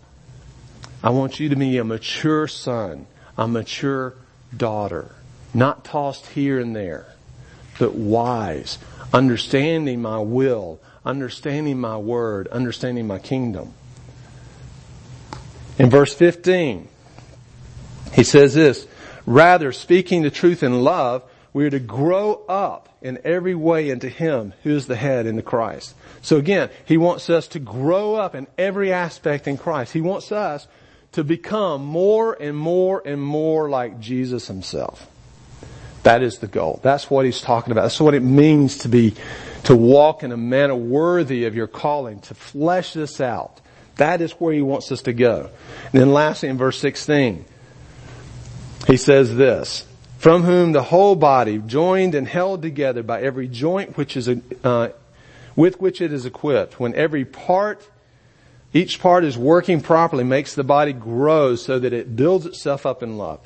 I 1.02 1.10
want 1.10 1.40
you 1.40 1.48
to 1.50 1.56
be 1.56 1.78
a 1.78 1.84
mature 1.84 2.46
son, 2.48 3.06
a 3.38 3.48
mature 3.48 4.14
daughter, 4.54 5.14
not 5.54 5.84
tossed 5.84 6.26
here 6.26 6.58
and 6.58 6.76
there, 6.76 7.06
but 7.78 7.94
wise, 7.94 8.78
understanding 9.12 10.02
my 10.02 10.18
will, 10.18 10.78
understanding 11.04 11.80
my 11.80 11.96
word, 11.96 12.48
understanding 12.48 13.06
my 13.06 13.18
kingdom. 13.18 13.72
In 15.78 15.88
verse 15.88 16.12
15, 16.12 16.88
he 18.12 18.24
says 18.24 18.54
this, 18.54 18.86
rather 19.26 19.72
speaking 19.72 20.22
the 20.22 20.30
truth 20.30 20.62
in 20.62 20.82
love, 20.82 21.22
we 21.52 21.66
are 21.66 21.70
to 21.70 21.80
grow 21.80 22.42
up 22.48 22.88
in 23.02 23.18
every 23.24 23.54
way 23.54 23.90
into 23.90 24.08
Him 24.08 24.52
who 24.62 24.70
is 24.70 24.86
the 24.86 24.96
head 24.96 25.26
in 25.26 25.36
the 25.36 25.42
Christ. 25.42 25.94
So 26.22 26.36
again, 26.36 26.70
He 26.84 26.96
wants 26.96 27.30
us 27.30 27.48
to 27.48 27.58
grow 27.58 28.14
up 28.14 28.34
in 28.34 28.46
every 28.58 28.92
aspect 28.92 29.48
in 29.48 29.56
Christ. 29.56 29.92
He 29.92 30.00
wants 30.00 30.30
us 30.32 30.68
to 31.12 31.24
become 31.24 31.84
more 31.84 32.36
and 32.40 32.56
more 32.56 33.02
and 33.04 33.20
more 33.20 33.68
like 33.68 34.00
Jesus 34.00 34.46
Himself. 34.46 35.08
That 36.02 36.22
is 36.22 36.38
the 36.38 36.46
goal. 36.46 36.80
That's 36.82 37.10
what 37.10 37.24
He's 37.24 37.40
talking 37.40 37.72
about. 37.72 37.82
That's 37.82 38.00
what 38.00 38.14
it 38.14 38.22
means 38.22 38.78
to 38.78 38.88
be, 38.88 39.14
to 39.64 39.74
walk 39.74 40.22
in 40.22 40.32
a 40.32 40.36
manner 40.36 40.76
worthy 40.76 41.46
of 41.46 41.56
your 41.56 41.66
calling, 41.66 42.20
to 42.22 42.34
flesh 42.34 42.92
this 42.92 43.20
out. 43.20 43.60
That 43.96 44.20
is 44.20 44.32
where 44.32 44.54
He 44.54 44.62
wants 44.62 44.92
us 44.92 45.02
to 45.02 45.12
go. 45.12 45.50
And 45.92 46.00
then 46.00 46.12
lastly 46.12 46.48
in 46.48 46.58
verse 46.58 46.78
16, 46.78 47.44
He 48.86 48.96
says 48.96 49.36
this, 49.36 49.86
from 50.18 50.42
whom 50.42 50.72
the 50.72 50.82
whole 50.82 51.14
body, 51.14 51.58
joined 51.58 52.14
and 52.14 52.26
held 52.26 52.62
together 52.62 53.02
by 53.02 53.22
every 53.22 53.48
joint 53.48 53.96
which 53.96 54.16
is, 54.16 54.28
uh, 54.64 54.88
with 55.54 55.80
which 55.80 56.00
it 56.00 56.12
is 56.12 56.26
equipped, 56.26 56.80
when 56.80 56.94
every 56.94 57.24
part, 57.24 57.88
each 58.72 59.00
part 59.00 59.24
is 59.24 59.38
working 59.38 59.80
properly, 59.80 60.24
makes 60.24 60.54
the 60.54 60.64
body 60.64 60.92
grow 60.92 61.56
so 61.56 61.78
that 61.78 61.92
it 61.92 62.16
builds 62.16 62.46
itself 62.46 62.86
up 62.86 63.02
in 63.02 63.16
love. 63.18 63.40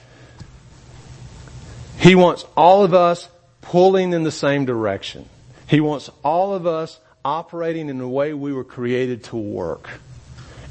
He 1.98 2.14
wants 2.14 2.44
all 2.56 2.84
of 2.84 2.94
us 2.94 3.28
pulling 3.60 4.12
in 4.12 4.24
the 4.24 4.32
same 4.32 4.64
direction. 4.64 5.28
He 5.66 5.80
wants 5.80 6.10
all 6.22 6.54
of 6.54 6.66
us 6.66 6.98
operating 7.24 7.88
in 7.88 7.98
the 7.98 8.08
way 8.08 8.34
we 8.34 8.52
were 8.52 8.64
created 8.64 9.24
to 9.24 9.36
work 9.36 9.88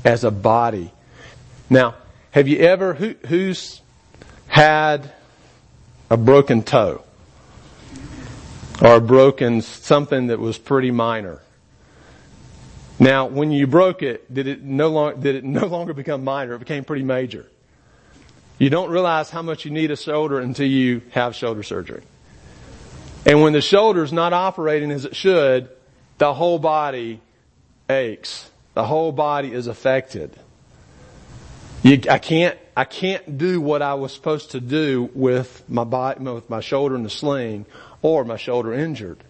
as 0.04 0.24
a 0.24 0.32
body. 0.32 0.92
Now, 1.70 1.96
have 2.32 2.48
you 2.48 2.60
ever, 2.60 2.94
who, 2.94 3.16
who's 3.28 3.82
had 4.54 5.12
a 6.12 6.16
broken 6.16 6.62
toe 6.62 7.04
or 8.84 8.98
a 8.98 9.02
broken 9.02 9.64
something 9.64 10.28
that 10.28 10.38
was 10.38 10.60
pretty 10.60 10.92
minor. 10.92 11.42
Now, 13.00 13.26
when 13.26 13.52
you 13.52 13.66
broke 13.66 14.04
it, 14.04 14.32
did 14.32 14.46
it 14.46 14.62
no 14.62 14.90
longer, 14.90 15.20
did 15.20 15.36
it 15.38 15.44
no 15.62 15.66
longer 15.66 15.96
become 15.96 16.24
minor? 16.24 16.54
It 16.54 16.60
became 16.60 16.84
pretty 16.84 17.04
major. 17.04 17.48
You 18.60 18.70
don't 18.70 18.92
realize 18.92 19.32
how 19.32 19.42
much 19.42 19.66
you 19.66 19.72
need 19.72 19.90
a 19.90 19.98
shoulder 19.98 20.40
until 20.40 20.68
you 20.68 21.02
have 21.10 21.36
shoulder 21.36 21.64
surgery. 21.64 22.04
And 23.26 23.42
when 23.42 23.54
the 23.54 23.62
shoulder's 23.62 24.14
not 24.14 24.34
operating 24.34 24.92
as 24.92 25.04
it 25.04 25.16
should, 25.16 25.68
the 26.20 26.32
whole 26.32 26.60
body 26.60 27.22
aches. 27.90 28.52
The 28.76 28.84
whole 28.86 29.12
body 29.12 29.52
is 29.52 29.66
affected. 29.66 30.38
You, 31.82 32.02
I 32.08 32.20
can't, 32.20 32.60
I 32.76 32.86
can't 32.86 33.38
do 33.38 33.62
what 33.62 33.82
I 33.82 33.94
was 33.94 34.14
supposed 34.14 34.52
to 34.52 34.60
do 34.60 35.10
with 35.14 35.64
my 35.70 35.84
body, 35.84 36.24
with 36.24 36.50
my 36.50 36.60
shoulder 36.60 36.96
in 36.96 37.04
the 37.04 37.10
sling 37.10 37.66
or 38.02 38.26
my 38.26 38.38
shoulder 38.38 38.74
injured. 38.74 39.24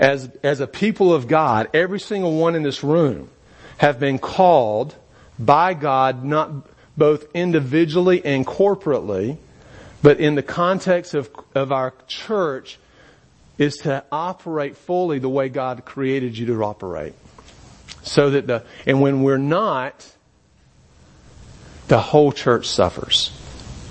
As, 0.00 0.30
as 0.42 0.60
a 0.60 0.66
people 0.66 1.12
of 1.14 1.28
God, 1.28 1.68
every 1.74 2.00
single 2.00 2.36
one 2.36 2.54
in 2.54 2.62
this 2.62 2.82
room 2.82 3.30
have 3.78 4.00
been 4.00 4.18
called 4.18 4.94
by 5.38 5.74
God, 5.74 6.24
not 6.24 6.50
both 6.96 7.26
individually 7.34 8.24
and 8.24 8.46
corporately, 8.46 9.38
but 10.02 10.20
in 10.20 10.34
the 10.34 10.42
context 10.42 11.14
of, 11.14 11.30
of 11.54 11.72
our 11.72 11.94
church, 12.06 12.78
is 13.56 13.76
to 13.78 14.04
operate 14.10 14.76
fully 14.76 15.18
the 15.18 15.28
way 15.28 15.48
God 15.48 15.84
created 15.84 16.36
you 16.36 16.46
to 16.46 16.64
operate. 16.64 17.14
So 18.02 18.30
that 18.30 18.46
the, 18.46 18.64
and 18.86 19.00
when 19.00 19.22
we're 19.22 19.36
not, 19.36 20.10
the 21.88 21.98
whole 21.98 22.32
church 22.32 22.68
suffers. 22.68 23.32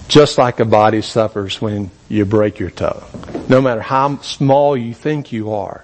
Just 0.08 0.38
like 0.38 0.60
a 0.60 0.66
body 0.66 1.02
suffers 1.02 1.62
when 1.62 1.92
you 2.08 2.24
break 2.24 2.60
your 2.60 2.70
toe. 2.70 3.04
No 3.50 3.62
matter 3.62 3.82
how 3.82 4.20
small 4.20 4.78
you 4.78 4.94
think 4.94 5.32
you 5.32 5.52
are. 5.54 5.84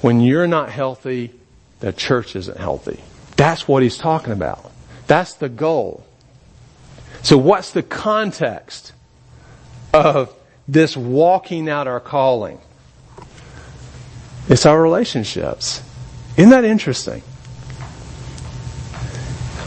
When 0.00 0.20
you're 0.20 0.46
not 0.46 0.70
healthy, 0.70 1.32
the 1.80 1.92
church 1.92 2.34
isn't 2.36 2.56
healthy. 2.56 3.02
That's 3.36 3.68
what 3.68 3.82
he's 3.82 3.98
talking 3.98 4.32
about. 4.32 4.70
That's 5.06 5.34
the 5.34 5.48
goal. 5.48 6.06
So 7.22 7.36
what's 7.36 7.72
the 7.72 7.82
context 7.82 8.92
of 9.92 10.34
this 10.66 10.96
walking 10.96 11.68
out 11.68 11.86
our 11.86 12.00
calling? 12.00 12.60
It's 14.48 14.66
our 14.66 14.80
relationships. 14.80 15.82
Isn't 16.36 16.50
that 16.50 16.64
interesting? 16.64 17.22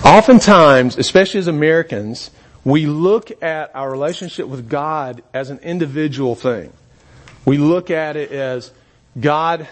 Oftentimes, 0.05 0.99
especially 0.99 1.39
as 1.39 1.47
Americans, 1.47 2.29
we 2.63 2.85
look 2.85 3.43
at 3.43 3.75
our 3.75 3.89
relationship 3.89 4.47
with 4.47 4.69
God 4.69 5.23
as 5.33 5.49
an 5.49 5.57
individual 5.63 6.35
thing. 6.35 6.71
We 7.43 7.57
look 7.57 7.89
at 7.89 8.15
it 8.15 8.31
as 8.31 8.71
God 9.19 9.67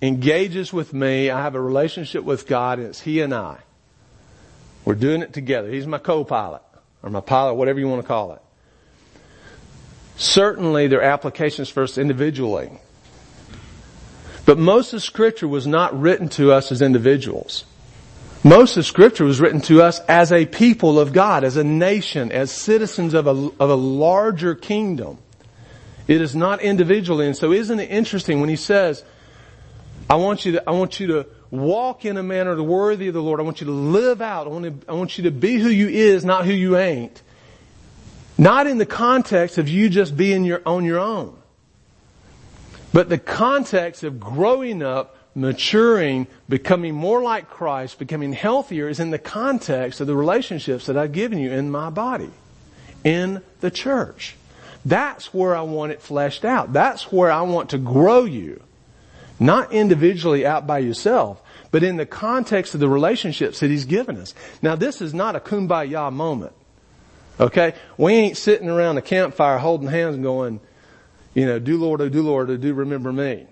engages 0.00 0.72
with 0.72 0.94
me. 0.94 1.28
I 1.28 1.42
have 1.42 1.54
a 1.54 1.60
relationship 1.60 2.24
with 2.24 2.46
God 2.46 2.78
and 2.78 2.88
it's 2.88 3.00
He 3.00 3.20
and 3.20 3.34
I. 3.34 3.58
We're 4.86 4.94
doing 4.94 5.20
it 5.20 5.34
together. 5.34 5.70
He's 5.70 5.86
my 5.86 5.98
co-pilot 5.98 6.62
or 7.02 7.10
my 7.10 7.20
pilot, 7.20 7.54
whatever 7.54 7.78
you 7.78 7.88
want 7.88 8.00
to 8.00 8.08
call 8.08 8.32
it. 8.32 8.42
Certainly 10.16 10.86
there 10.86 11.00
are 11.00 11.12
applications 11.12 11.68
for 11.68 11.82
us 11.82 11.98
individually. 11.98 12.70
But 14.46 14.58
most 14.58 14.94
of 14.94 15.02
scripture 15.02 15.46
was 15.46 15.66
not 15.66 15.98
written 16.00 16.30
to 16.30 16.52
us 16.52 16.72
as 16.72 16.80
individuals. 16.80 17.64
Most 18.44 18.76
of 18.76 18.86
scripture 18.86 19.24
was 19.24 19.40
written 19.40 19.60
to 19.62 19.82
us 19.82 20.00
as 20.00 20.32
a 20.32 20.46
people 20.46 21.00
of 21.00 21.12
God, 21.12 21.42
as 21.42 21.56
a 21.56 21.64
nation, 21.64 22.30
as 22.30 22.52
citizens 22.52 23.12
of 23.14 23.26
a, 23.26 23.30
of 23.30 23.70
a 23.70 23.74
larger 23.74 24.54
kingdom. 24.54 25.18
It 26.06 26.20
is 26.20 26.34
not 26.34 26.62
individually. 26.62 27.26
And 27.26 27.36
so 27.36 27.52
isn't 27.52 27.78
it 27.78 27.90
interesting 27.90 28.40
when 28.40 28.48
he 28.48 28.56
says, 28.56 29.04
I 30.08 30.16
want 30.16 30.46
you 30.46 30.52
to, 30.52 30.68
I 30.68 30.72
want 30.72 31.00
you 31.00 31.08
to 31.08 31.26
walk 31.50 32.04
in 32.04 32.16
a 32.16 32.22
manner 32.22 32.60
worthy 32.62 33.08
of 33.08 33.14
the 33.14 33.22
Lord. 33.22 33.40
I 33.40 33.42
want 33.42 33.60
you 33.60 33.66
to 33.66 33.72
live 33.72 34.22
out. 34.22 34.46
I 34.46 34.50
want, 34.50 34.64
to, 34.64 34.90
I 34.90 34.94
want 34.94 35.18
you 35.18 35.24
to 35.24 35.30
be 35.30 35.56
who 35.56 35.68
you 35.68 35.88
is, 35.88 36.24
not 36.24 36.46
who 36.46 36.52
you 36.52 36.78
ain't. 36.78 37.22
Not 38.38 38.66
in 38.66 38.78
the 38.78 38.86
context 38.86 39.58
of 39.58 39.68
you 39.68 39.88
just 39.88 40.16
being 40.16 40.44
your, 40.44 40.62
on 40.64 40.84
your 40.84 41.00
own. 41.00 41.36
But 42.92 43.08
the 43.08 43.18
context 43.18 44.04
of 44.04 44.18
growing 44.18 44.82
up 44.82 45.17
maturing, 45.38 46.26
becoming 46.48 46.94
more 46.94 47.22
like 47.22 47.48
Christ, 47.48 47.98
becoming 47.98 48.32
healthier 48.32 48.88
is 48.88 48.98
in 48.98 49.10
the 49.10 49.18
context 49.18 50.00
of 50.00 50.06
the 50.06 50.16
relationships 50.16 50.86
that 50.86 50.96
I've 50.96 51.12
given 51.12 51.38
you 51.38 51.52
in 51.52 51.70
my 51.70 51.90
body, 51.90 52.30
in 53.04 53.42
the 53.60 53.70
church. 53.70 54.34
That's 54.84 55.32
where 55.32 55.56
I 55.56 55.62
want 55.62 55.92
it 55.92 56.02
fleshed 56.02 56.44
out. 56.44 56.72
That's 56.72 57.12
where 57.12 57.30
I 57.30 57.42
want 57.42 57.70
to 57.70 57.78
grow 57.78 58.24
you. 58.24 58.62
Not 59.38 59.72
individually 59.72 60.44
out 60.44 60.66
by 60.66 60.80
yourself, 60.80 61.40
but 61.70 61.84
in 61.84 61.96
the 61.96 62.06
context 62.06 62.74
of 62.74 62.80
the 62.80 62.88
relationships 62.88 63.60
that 63.60 63.70
He's 63.70 63.84
given 63.84 64.16
us. 64.16 64.34
Now 64.60 64.74
this 64.74 65.00
is 65.00 65.14
not 65.14 65.36
a 65.36 65.40
kumbaya 65.40 66.12
moment. 66.12 66.52
Okay? 67.38 67.74
We 67.96 68.14
ain't 68.14 68.36
sitting 68.36 68.68
around 68.68 68.98
a 68.98 69.02
campfire 69.02 69.58
holding 69.58 69.88
hands 69.88 70.16
and 70.16 70.24
going, 70.24 70.58
you 71.34 71.46
know, 71.46 71.60
do 71.60 71.78
Lord, 71.78 72.00
oh 72.00 72.08
do 72.08 72.22
Lord, 72.22 72.50
oh 72.50 72.56
do 72.56 72.74
remember 72.74 73.12
me. 73.12 73.46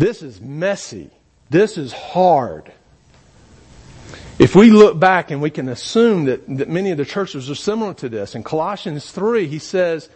This 0.00 0.22
is 0.22 0.40
messy. 0.40 1.10
This 1.50 1.76
is 1.76 1.92
hard. 1.92 2.72
If 4.38 4.56
we 4.56 4.70
look 4.70 4.98
back 4.98 5.30
and 5.30 5.42
we 5.42 5.50
can 5.50 5.68
assume 5.68 6.24
that, 6.24 6.40
that 6.56 6.70
many 6.70 6.90
of 6.90 6.96
the 6.96 7.04
churches 7.04 7.50
are 7.50 7.54
similar 7.54 7.92
to 7.92 8.08
this, 8.08 8.34
in 8.34 8.42
Colossians 8.42 9.10
3, 9.10 9.46
he 9.46 9.58
says, 9.58 10.08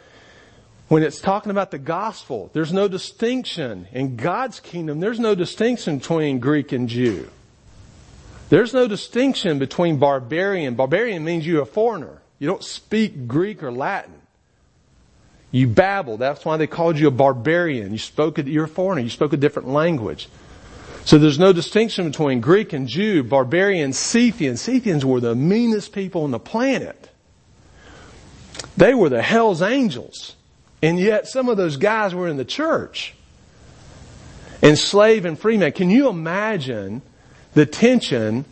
when 0.89 1.03
it's 1.03 1.21
talking 1.21 1.51
about 1.51 1.71
the 1.71 1.77
gospel, 1.77 2.49
there's 2.55 2.73
no 2.73 2.89
distinction. 2.89 3.87
In 3.93 4.17
God's 4.17 4.59
kingdom, 4.59 5.01
there's 5.01 5.21
no 5.21 5.35
distinction 5.35 5.99
between 5.99 6.39
Greek 6.39 6.73
and 6.73 6.89
Jew. 6.89 7.29
There's 8.49 8.73
no 8.73 8.89
distinction 8.89 9.59
between 9.59 9.99
barbarian. 9.99 10.77
Barbarian 10.77 11.25
means 11.25 11.47
you're 11.47 11.61
a 11.61 11.67
foreigner. 11.67 12.23
You 12.39 12.49
don't 12.49 12.65
speak 12.65 13.29
Greek 13.29 13.63
or 13.63 13.71
Latin. 13.71 14.15
You 15.55 15.69
babbled. 15.69 16.19
That's 16.19 16.45
why 16.45 16.57
they 16.57 16.67
called 16.67 16.99
you 16.99 17.07
a 17.07 17.13
barbarian. 17.13 17.93
You 17.93 17.99
spoke, 17.99 18.39
you're 18.39 18.65
a 18.65 18.69
foreigner. 18.69 19.03
You 19.03 19.09
spoke 19.09 19.33
a 19.33 19.37
different 19.37 19.69
language. 19.69 20.29
So 21.05 21.17
there's 21.17 21.39
no 21.39 21.53
distinction 21.53 22.11
between 22.11 22.41
Greek 22.41 22.73
and 22.73 22.89
Jew, 22.89 23.23
barbarian, 23.23 23.93
Scythian. 23.93 24.57
Scythians 24.57 25.05
were 25.05 25.21
the 25.21 25.37
meanest 25.37 25.93
people 25.93 26.25
on 26.25 26.33
the 26.33 26.41
planet. 26.41 27.09
They 28.77 28.95
were 28.95 29.09
the 29.09 29.23
hell's 29.23 29.63
angels. 29.63 30.35
And 30.83 30.99
yet 30.99 31.29
some 31.29 31.49
of 31.49 31.57
those 31.57 31.77
guys 31.77 32.17
were 32.17 32.27
in 32.27 32.37
the 32.37 32.45
church. 32.45 33.15
And 34.61 34.77
slave 34.77 35.25
and 35.25 35.39
free 35.39 35.57
man. 35.57 35.71
Can 35.71 35.89
you 35.89 36.09
imagine 36.09 37.01
the 37.53 37.65
tension 37.65 38.45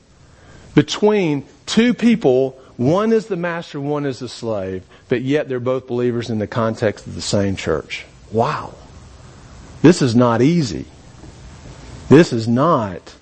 between 0.77 1.49
two 1.67 1.95
people 1.95 2.63
one 2.77 3.13
is 3.13 3.27
the 3.27 3.37
master, 3.37 3.81
one 3.81 4.07
is 4.07 4.19
the 4.19 4.29
slave, 4.29 4.85
but 5.13 5.21
yet 5.21 5.47
they're 5.47 5.61
both 5.61 5.87
believers 5.87 6.31
in 6.31 6.39
the 6.39 6.47
context 6.47 7.07
of 7.07 7.15
the 7.15 7.21
same 7.21 7.55
church. 7.55 8.07
Wow. 8.31 8.73
This 9.83 10.01
is 10.01 10.17
not 10.17 10.41
easy. 10.41 10.87
This 12.09 12.33
is 12.33 12.49
not 12.49 13.15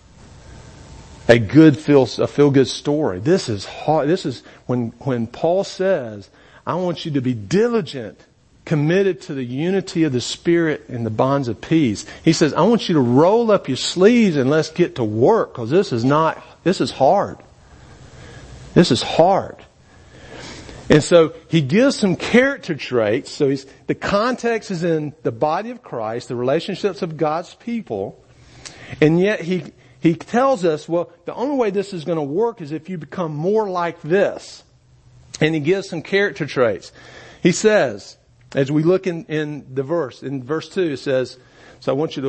a 1.27 1.41
good 1.41 1.77
feel, 1.77 2.05
a 2.05 2.29
feel 2.29 2.53
good 2.53 2.69
story. 2.69 3.19
This 3.19 3.49
is 3.49 3.65
hard. 3.65 4.09
This 4.09 4.25
is 4.25 4.45
when, 4.67 4.91
when 5.01 5.27
Paul 5.27 5.65
says, 5.65 6.31
I 6.65 6.77
want 6.77 7.05
you 7.05 7.11
to 7.11 7.21
be 7.21 7.35
diligent, 7.35 8.21
committed 8.65 9.23
to 9.23 9.35
the 9.35 9.43
unity 9.43 10.05
of 10.05 10.13
the 10.13 10.21
Spirit 10.21 10.85
and 10.89 11.05
the 11.05 11.11
bonds 11.11 11.49
of 11.49 11.61
peace. 11.61 12.07
He 12.25 12.33
says, 12.33 12.55
I 12.55 12.63
want 12.63 12.89
you 12.89 12.95
to 12.95 13.01
roll 13.01 13.51
up 13.51 13.67
your 13.67 13.77
sleeves 13.77 14.37
and 14.37 14.49
let's 14.49 14.71
get 14.71 14.95
to 14.95 15.03
work 15.03 15.55
because 15.55 15.71
this 15.71 15.93
is 15.93 16.05
not, 16.05 16.41
this 16.63 16.81
is 16.81 16.93
hard. 16.93 17.39
This 18.75 18.93
is 18.93 19.03
hard. 19.03 19.57
And 20.91 21.05
so 21.05 21.35
he 21.49 21.61
gives 21.61 21.95
some 21.95 22.17
character 22.17 22.75
traits. 22.75 23.31
So 23.31 23.49
he's, 23.49 23.65
the 23.87 23.95
context 23.95 24.73
is 24.73 24.83
in 24.83 25.15
the 25.23 25.31
body 25.31 25.71
of 25.71 25.85
Christ, 25.85 26.27
the 26.27 26.35
relationships 26.35 27.01
of 27.01 27.17
God's 27.17 27.55
people. 27.55 28.23
And 29.01 29.21
yet 29.21 29.41
he, 29.41 29.67
he 30.01 30.17
tells 30.17 30.65
us, 30.65 30.89
well, 30.89 31.13
the 31.27 31.35
only 31.35 31.57
way 31.57 31.71
this 31.71 31.95
is 31.95 32.05
going 32.05 32.17
to 32.17 32.23
work 32.25 32.61
is 32.61 32.73
if 32.73 32.89
you 32.89 32.99
become 32.99 33.33
more 33.37 33.71
like 33.71 34.03
this. 34.03 34.65
And 35.41 35.55
he 35.55 35.61
gives 35.61 35.89
some 35.89 36.03
character 36.03 36.45
traits. 36.45 36.91
He 37.41 37.53
says, 37.53 38.19
as 38.57 38.73
we 38.73 38.83
look 38.83 39.07
in, 39.07 39.27
in 39.27 39.73
the 39.73 39.85
verse, 39.85 40.25
in 40.25 40.43
verse 40.43 40.69
2, 40.71 40.83
it 40.83 40.97
says, 40.97 41.39
so 41.79 41.93
I 41.93 41.95
want 41.95 42.17
you 42.17 42.23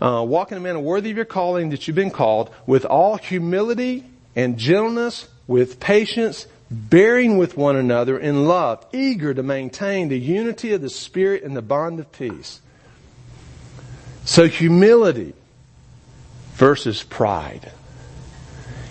to 0.00 0.04
uh, 0.04 0.22
walk 0.24 0.50
in 0.50 0.58
a 0.58 0.60
manner 0.60 0.80
worthy 0.80 1.12
of 1.12 1.16
your 1.16 1.24
calling 1.24 1.70
that 1.70 1.86
you've 1.86 1.94
been 1.94 2.10
called, 2.10 2.50
with 2.66 2.84
all 2.84 3.16
humility 3.16 4.04
and 4.34 4.58
gentleness, 4.58 5.28
with 5.46 5.78
patience, 5.78 6.48
bearing 6.70 7.36
with 7.38 7.56
one 7.56 7.76
another 7.76 8.18
in 8.18 8.46
love, 8.46 8.84
eager 8.92 9.34
to 9.34 9.42
maintain 9.42 10.08
the 10.08 10.18
unity 10.18 10.72
of 10.72 10.80
the 10.80 10.90
Spirit 10.90 11.42
and 11.42 11.56
the 11.56 11.62
bond 11.62 12.00
of 12.00 12.10
peace. 12.12 12.60
So 14.24 14.48
humility 14.48 15.34
versus 16.54 17.02
pride. 17.02 17.70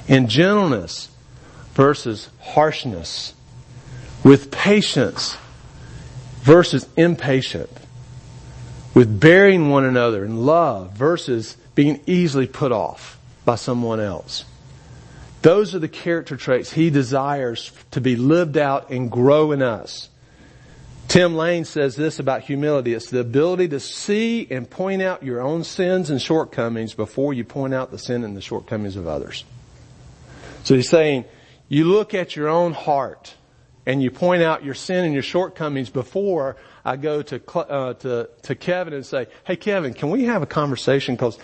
And 0.08 0.30
gentleness 0.30 1.10
versus 1.74 2.30
harshness. 2.40 3.34
With 4.24 4.52
patience 4.52 5.38
versus 6.42 6.88
impatient. 6.96 7.72
With 8.94 9.20
bearing 9.20 9.70
one 9.70 9.86
another 9.86 10.24
in 10.24 10.46
love 10.46 10.92
versus 10.92 11.58
being 11.74 12.00
easily 12.06 12.46
put 12.46 12.72
off 12.72 13.20
by 13.44 13.56
someone 13.56 14.00
else. 14.00 14.46
Those 15.44 15.76
are 15.76 15.80
the 15.80 15.90
character 15.90 16.38
traits 16.38 16.72
he 16.72 16.90
desires 16.90 17.72
to 17.92 18.02
be 18.02 18.16
lived 18.16 18.58
out 18.58 18.90
and 18.90 19.12
grow 19.12 19.52
in 19.52 19.62
us. 19.62 20.10
Tim 21.10 21.36
Lane 21.36 21.66
says 21.66 21.98
this 21.98 22.18
about 22.18 22.44
humility. 22.44 22.94
It's 22.94 23.10
the 23.10 23.20
ability 23.20 23.68
to 23.68 23.80
see 23.82 24.48
and 24.50 24.68
point 24.68 25.02
out 25.02 25.22
your 25.22 25.42
own 25.42 25.66
sins 25.66 26.10
and 26.10 26.22
shortcomings 26.22 26.94
before 26.94 27.34
you 27.34 27.44
point 27.44 27.74
out 27.74 27.92
the 27.92 28.00
sin 28.00 28.24
and 28.24 28.38
the 28.38 28.42
shortcomings 28.42 28.96
of 28.96 29.06
others. 29.06 29.44
So 30.64 30.76
he's 30.76 30.90
saying, 30.90 31.26
you 31.68 31.86
look 31.86 32.14
at 32.14 32.38
your 32.38 32.48
own 32.48 32.72
heart 32.72 33.36
and 33.86 34.02
you 34.02 34.12
point 34.12 34.44
out 34.44 34.64
your 34.64 34.76
sin 34.76 35.04
and 35.04 35.14
your 35.14 35.24
shortcomings 35.24 35.90
before 35.90 36.56
I 36.86 36.96
go 36.96 37.22
to, 37.22 37.58
uh, 37.58 37.94
to, 37.96 38.30
to 38.44 38.56
Kevin 38.56 38.94
and 38.94 39.06
say, 39.06 39.28
hey 39.44 39.58
Kevin, 39.58 39.94
can 39.94 40.10
we 40.10 40.24
have 40.24 40.42
a 40.42 40.48
conversation? 40.48 41.18
Cause 41.18 41.38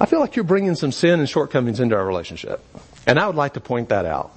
I 0.00 0.06
feel 0.06 0.18
like 0.18 0.34
you're 0.34 0.44
bringing 0.44 0.74
some 0.74 0.90
sin 0.90 1.20
and 1.20 1.28
shortcomings 1.28 1.78
into 1.78 1.94
our 1.94 2.04
relationship. 2.04 2.60
And 3.06 3.18
I 3.18 3.26
would 3.26 3.36
like 3.36 3.54
to 3.54 3.60
point 3.60 3.90
that 3.90 4.06
out. 4.06 4.32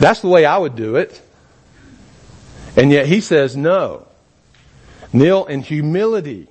That's 0.00 0.20
the 0.20 0.28
way 0.28 0.44
I 0.44 0.56
would 0.58 0.76
do 0.76 0.96
it. 0.96 1.20
And 2.76 2.90
yet 2.90 3.06
he 3.06 3.20
says 3.20 3.56
no. 3.56 4.06
Neil, 5.12 5.44
in 5.46 5.62
humility, 5.62 6.48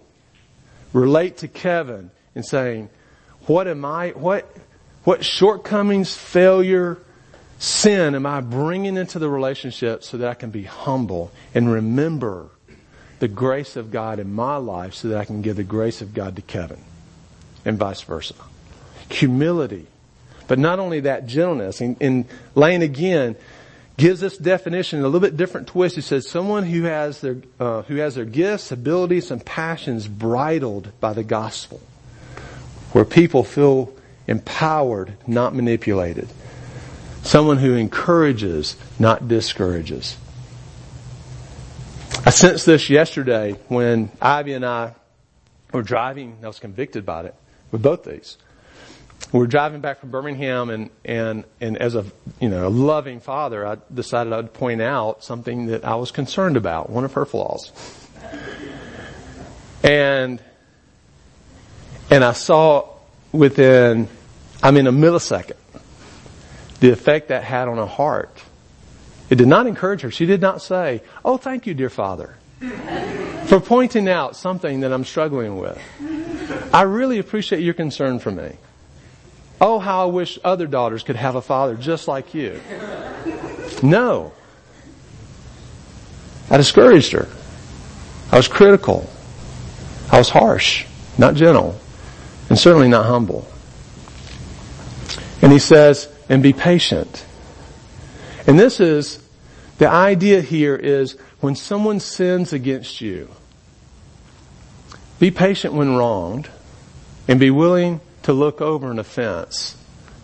relate 0.94 1.38
to 1.38 1.48
Kevin 1.48 2.12
in 2.36 2.44
saying, 2.44 2.90
what 3.48 3.68
am 3.68 3.86
I, 3.86 4.10
what, 4.10 4.54
what 5.04 5.24
shortcomings, 5.24 6.14
failure, 6.16 7.00
sin 7.58 8.16
am 8.16 8.26
I 8.26 8.42
bringing 8.42 8.98
into 8.98 9.18
the 9.20 9.30
relationship 9.30 10.04
so 10.04 10.18
that 10.18 10.30
I 10.30 10.34
can 10.34 10.52
be 10.52 10.64
humble 10.64 11.32
and 11.54 11.72
remember 11.72 12.50
the 13.20 13.28
grace 13.28 13.76
of 13.76 13.92
God 13.92 14.20
in 14.20 14.34
my 14.34 14.58
life 14.58 14.94
so 14.94 15.10
that 15.10 15.18
I 15.18 15.26
can 15.26 15.42
give 15.42 15.58
the 15.58 15.64
grace 15.64 16.02
of 16.02 16.14
God 16.14 16.36
to 16.36 16.42
Kevin 16.42 16.80
and 17.66 17.78
vice 17.78 18.02
versa. 18.02 18.36
Humility. 19.10 19.88
But 20.48 20.60
not 20.60 20.80
only 20.80 21.02
that 21.02 21.28
gentleness, 21.28 21.82
and, 21.82 21.96
and 22.02 22.26
Lane 22.56 22.82
again 22.82 23.36
gives 23.98 24.20
this 24.20 24.38
definition 24.38 25.02
a 25.02 25.04
little 25.04 25.20
bit 25.20 25.38
different 25.38 25.68
twist. 25.68 25.96
He 25.96 26.02
says 26.02 26.28
someone 26.28 26.64
who 26.64 26.84
has 26.84 27.22
their, 27.22 27.38
uh, 27.60 27.84
who 27.84 27.98
has 27.98 28.16
their 28.16 28.26
gifts, 28.26 28.72
abilities, 28.72 29.30
and 29.30 29.46
passions 29.46 30.08
bridled 30.08 30.92
by 31.00 31.14
the 31.14 31.24
gospel. 31.24 31.80
Where 32.94 33.06
people 33.06 33.44
feel 33.44 33.94
empowered, 34.26 35.16
not 35.28 35.54
manipulated. 35.54 36.30
Someone 37.22 37.58
who 37.58 37.76
encourages, 37.76 38.76
not 38.98 39.28
discourages. 39.28 40.18
I 42.26 42.32
sensed 42.32 42.66
this 42.66 42.90
yesterday 42.90 43.54
when 43.68 44.12
Ivy 44.22 44.54
and 44.54 44.66
I 44.66 44.96
were 45.72 45.84
driving. 45.84 46.38
I 46.42 46.48
was 46.48 46.60
convicted 46.60 47.06
by 47.06 47.24
it 47.26 47.36
with 47.72 47.82
both 47.82 48.04
these. 48.04 48.38
We 49.32 49.40
were 49.40 49.48
driving 49.48 49.82
back 49.82 50.00
from 50.00 50.10
Birmingham, 50.10 50.70
and 50.70 50.90
and 51.06 51.44
and 51.62 51.78
as 51.78 51.96
a 51.96 52.06
you 52.40 52.50
know 52.50 52.68
a 52.68 52.70
loving 52.70 53.20
father, 53.20 53.66
I 53.66 53.78
decided 53.94 54.34
I'd 54.34 54.54
point 54.54 54.82
out 54.82 55.24
something 55.24 55.68
that 55.68 55.86
I 55.86 55.96
was 55.96 56.12
concerned 56.12 56.58
about, 56.58 56.90
one 56.90 57.06
of 57.06 57.14
her 57.14 57.26
flaws. 57.26 57.72
And 59.84 60.42
and 62.10 62.24
I 62.24 62.34
saw 62.34 62.90
within, 63.32 64.08
I 64.64 64.72
mean, 64.72 64.88
a 64.88 64.92
millisecond, 64.92 65.58
the 66.80 66.90
effect 66.90 67.28
that 67.28 67.44
had 67.44 67.68
on 67.68 67.78
her 67.78 67.86
heart. 67.86 68.44
It 69.30 69.36
did 69.36 69.48
not 69.48 69.68
encourage 69.68 70.02
her. 70.02 70.10
She 70.10 70.26
did 70.26 70.42
not 70.42 70.62
say, 70.62 71.04
Oh, 71.24 71.38
thank 71.38 71.68
you, 71.68 71.76
dear 71.76 71.92
Father, 71.92 72.36
for 73.46 73.60
pointing 73.60 74.10
out 74.10 74.36
something 74.36 74.80
that 74.80 74.92
I'm 74.92 75.06
struggling 75.06 75.60
with. 75.60 75.80
I 76.74 76.84
really 76.84 77.20
appreciate 77.20 77.62
your 77.62 77.76
concern 77.76 78.18
for 78.18 78.32
me. 78.32 78.58
Oh, 79.62 79.80
how 79.80 80.04
I 80.04 80.06
wish 80.06 80.40
other 80.44 80.68
daughters 80.68 81.04
could 81.04 81.18
have 81.18 81.36
a 81.36 81.42
father 81.42 81.76
just 81.76 82.08
like 82.08 82.34
you. 82.34 82.62
No. 83.84 84.32
I 86.50 86.58
discouraged 86.58 87.12
her. 87.12 87.28
I 88.32 88.38
was 88.38 88.48
critical. 88.48 89.10
I 90.12 90.18
was 90.18 90.30
harsh, 90.30 90.86
not 91.18 91.36
gentle, 91.36 91.80
and 92.50 92.58
certainly 92.58 92.88
not 92.88 93.06
humble. 93.06 93.48
And 95.42 95.52
he 95.52 95.60
says, 95.60 96.10
and 96.30 96.42
be 96.42 96.54
patient. 96.54 97.26
And 98.48 98.58
this 98.60 98.80
is, 98.80 99.22
the 99.78 99.90
idea 99.90 100.42
here 100.42 100.76
is 100.76 101.18
when 101.40 101.56
someone 101.56 102.00
sins 102.00 102.54
against 102.54 103.02
you, 103.02 103.30
be 105.20 105.32
patient 105.32 105.74
when 105.74 105.96
wronged 105.96 106.50
and 107.28 107.40
be 107.40 107.52
willing 107.52 108.02
to 108.24 108.34
look 108.34 108.62
over 108.62 108.92
an 108.92 109.00
offense. 109.00 109.76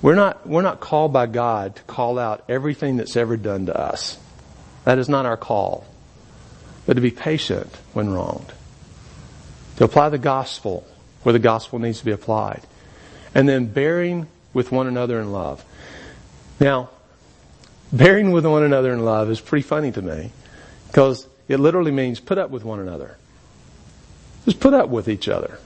We're 0.01 0.15
not, 0.15 0.47
we're 0.47 0.61
not 0.61 0.79
called 0.79 1.13
by 1.13 1.25
God 1.25 1.75
to 1.77 1.81
call 1.83 2.19
out 2.19 2.43
everything 2.49 2.97
that's 2.97 3.15
ever 3.15 3.37
done 3.37 3.65
to 3.67 3.77
us. 3.77 4.17
That 4.83 4.99
is 4.99 5.09
not 5.09 5.25
our 5.25 5.37
call. 5.37 5.85
But 6.85 6.93
to 6.93 7.01
be 7.01 7.11
patient 7.11 7.75
when 7.93 8.11
wronged. 8.11 8.51
To 9.77 9.83
apply 9.83 10.09
the 10.09 10.17
gospel 10.17 10.85
where 11.23 11.33
the 11.33 11.39
gospel 11.39 11.79
needs 11.79 11.99
to 11.99 12.05
be 12.05 12.11
applied. 12.11 12.61
And 13.33 13.49
then 13.49 13.65
bearing 13.65 14.27
with 14.53 14.71
one 14.71 14.87
another 14.87 15.19
in 15.19 15.31
love. 15.31 15.65
Now, 16.59 16.89
bearing 17.91 18.31
with 18.31 18.45
one 18.45 18.63
another 18.63 18.93
in 18.93 19.03
love 19.03 19.29
is 19.29 19.41
pretty 19.41 19.63
funny 19.63 19.91
to 19.91 20.01
me 20.01 20.31
because 20.87 21.27
it 21.47 21.59
literally 21.59 21.91
means 21.91 22.19
put 22.19 22.37
up 22.37 22.49
with 22.49 22.63
one 22.63 22.79
another. 22.79 23.17
Just 24.45 24.59
put 24.59 24.73
up 24.73 24.89
with 24.89 25.09
each 25.09 25.27
other. 25.27 25.57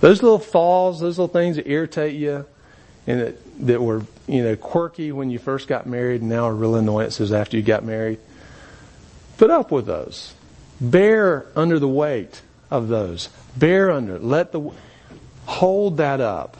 Those 0.00 0.22
little 0.22 0.38
falls, 0.38 1.00
those 1.00 1.18
little 1.18 1.32
things 1.32 1.56
that 1.56 1.68
irritate 1.68 2.14
you 2.14 2.44
and 3.06 3.20
that, 3.20 3.66
that 3.66 3.82
were, 3.82 4.02
you 4.26 4.42
know, 4.42 4.56
quirky 4.56 5.12
when 5.12 5.30
you 5.30 5.38
first 5.38 5.68
got 5.68 5.86
married 5.86 6.20
and 6.20 6.30
now 6.30 6.44
are 6.44 6.54
real 6.54 6.76
annoyances 6.76 7.32
after 7.32 7.56
you 7.56 7.62
got 7.62 7.84
married. 7.84 8.18
Put 9.38 9.50
up 9.50 9.70
with 9.70 9.86
those. 9.86 10.34
Bear 10.80 11.46
under 11.54 11.78
the 11.78 11.88
weight 11.88 12.42
of 12.70 12.88
those. 12.88 13.28
Bear 13.56 13.90
under. 13.90 14.18
Let 14.18 14.52
the, 14.52 14.70
hold 15.46 15.98
that 15.98 16.20
up. 16.20 16.56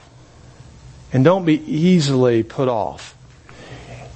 And 1.13 1.25
don't 1.25 1.45
be 1.45 1.63
easily 1.71 2.43
put 2.43 2.69
off. 2.69 3.17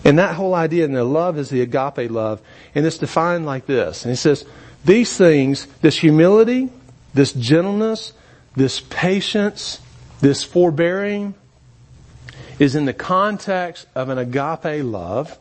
And 0.04 0.18
that 0.18 0.34
whole 0.34 0.54
idea, 0.54 0.84
and 0.86 0.96
the 0.96 1.04
love 1.04 1.38
is 1.38 1.50
the 1.50 1.60
agape 1.60 2.10
love, 2.10 2.40
and 2.74 2.86
it's 2.86 2.98
defined 2.98 3.44
like 3.44 3.66
this. 3.66 4.04
And 4.04 4.10
he 4.10 4.16
says, 4.16 4.46
these 4.84 5.14
things, 5.16 5.66
this 5.82 5.98
humility, 5.98 6.70
this 7.12 7.32
gentleness, 7.32 8.14
this 8.56 8.80
patience, 8.80 9.80
this 10.20 10.42
forbearing, 10.44 11.34
is 12.58 12.74
in 12.74 12.84
the 12.84 12.92
context 12.92 13.86
of 13.94 14.08
an 14.08 14.18
agape 14.18 14.84
love 14.84 15.38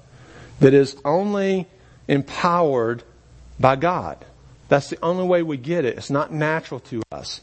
that 0.60 0.74
is 0.74 0.96
only 1.04 1.68
empowered 2.08 3.04
by 3.60 3.76
God. 3.76 4.24
That's 4.70 4.90
the 4.90 5.00
only 5.04 5.26
way 5.26 5.44
we 5.44 5.58
get 5.58 5.86
it. 5.86 5.98
It's 5.98 6.10
not 6.10 6.32
natural 6.32 6.80
to 6.82 7.02
us. 7.12 7.42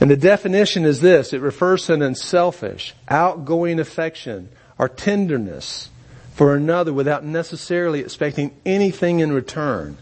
And 0.00 0.10
the 0.10 0.16
definition 0.16 0.84
is 0.84 1.00
this. 1.00 1.32
It 1.32 1.40
refers 1.40 1.86
to 1.86 1.94
an 1.94 2.02
unselfish, 2.02 2.94
outgoing 3.08 3.78
affection 3.78 4.48
or 4.78 4.88
tenderness 4.88 5.90
for 6.34 6.56
another 6.56 6.92
without 6.92 7.24
necessarily 7.24 8.00
expecting 8.00 8.52
anything 8.64 9.20
in 9.20 9.32
return. 9.32 9.98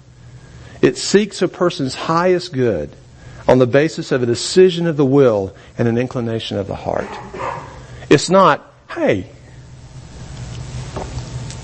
It 0.81 0.96
seeks 0.96 1.42
a 1.42 1.49
person's 1.49 1.94
highest 1.94 2.53
good 2.53 2.94
on 3.51 3.59
the 3.59 3.67
basis 3.67 4.13
of 4.13 4.23
a 4.23 4.27
decision 4.27 4.87
of 4.87 4.97
the 4.97 5.05
will 5.05 5.53
and 5.77 5.89
an 5.89 5.99
inclination 5.99 6.57
of 6.57 6.69
the 6.69 6.77
heart. 6.77 7.09
It's 8.09 8.31
not, 8.31 8.65
hey, 8.89 9.29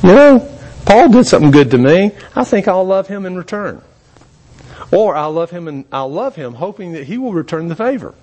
you 0.02 0.08
know, 0.08 0.58
Paul 0.84 1.10
did 1.10 1.26
something 1.26 1.52
good 1.52 1.70
to 1.70 1.78
me. 1.78 2.10
I 2.34 2.42
think 2.42 2.66
I'll 2.66 2.84
love 2.84 3.06
him 3.06 3.24
in 3.24 3.36
return. 3.36 3.80
Or 4.90 5.14
I'll 5.14 5.30
love 5.30 5.50
him 5.50 5.68
and 5.68 5.84
I'll 5.92 6.10
love 6.10 6.34
him 6.34 6.54
hoping 6.54 6.92
that 6.94 7.04
he 7.04 7.18
will 7.18 7.32
return 7.32 7.68
the 7.68 7.76
favor. 7.76 8.14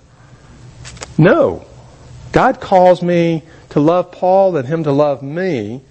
No. 1.17 1.65
God 2.33 2.59
calls 2.59 3.01
me 3.01 3.43
to 3.69 3.79
love 3.79 4.11
Paul 4.11 4.57
and 4.57 4.67
him 4.67 4.83
to 4.83 4.91
love 4.91 5.23
me 5.23 5.81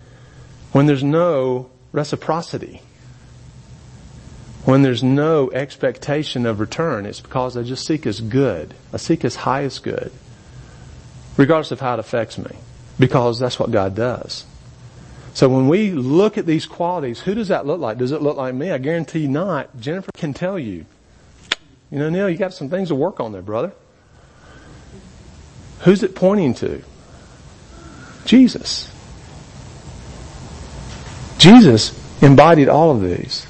when 0.72 0.84
there's 0.84 1.04
no 1.04 1.70
reciprocity. 1.90 2.82
When 4.64 4.82
there's 4.82 5.02
no 5.02 5.50
expectation 5.50 6.46
of 6.46 6.60
return, 6.60 7.04
it's 7.04 7.20
because 7.20 7.56
I 7.56 7.62
just 7.62 7.84
seek 7.84 8.04
his 8.04 8.20
good. 8.20 8.74
I 8.92 8.96
seek 8.96 9.22
his 9.22 9.34
highest 9.34 9.82
good. 9.82 10.12
Regardless 11.36 11.72
of 11.72 11.80
how 11.80 11.94
it 11.94 12.00
affects 12.00 12.38
me. 12.38 12.54
Because 12.98 13.40
that's 13.40 13.58
what 13.58 13.70
God 13.72 13.96
does. 13.96 14.44
So 15.34 15.48
when 15.48 15.68
we 15.68 15.90
look 15.90 16.38
at 16.38 16.46
these 16.46 16.66
qualities, 16.66 17.18
who 17.20 17.34
does 17.34 17.48
that 17.48 17.66
look 17.66 17.80
like? 17.80 17.98
Does 17.98 18.12
it 18.12 18.22
look 18.22 18.36
like 18.36 18.54
me? 18.54 18.70
I 18.70 18.78
guarantee 18.78 19.26
not. 19.26 19.80
Jennifer 19.80 20.10
can 20.14 20.34
tell 20.34 20.58
you. 20.58 20.84
You 21.90 21.98
know, 21.98 22.10
Neil, 22.10 22.28
you 22.28 22.36
got 22.36 22.54
some 22.54 22.68
things 22.68 22.88
to 22.88 22.94
work 22.94 23.18
on 23.18 23.32
there, 23.32 23.42
brother. 23.42 23.72
Who's 25.80 26.02
it 26.02 26.14
pointing 26.14 26.54
to? 26.54 26.82
Jesus. 28.24 28.90
Jesus 31.38 31.98
embodied 32.22 32.68
all 32.68 32.92
of 32.92 33.02
these. 33.02 33.46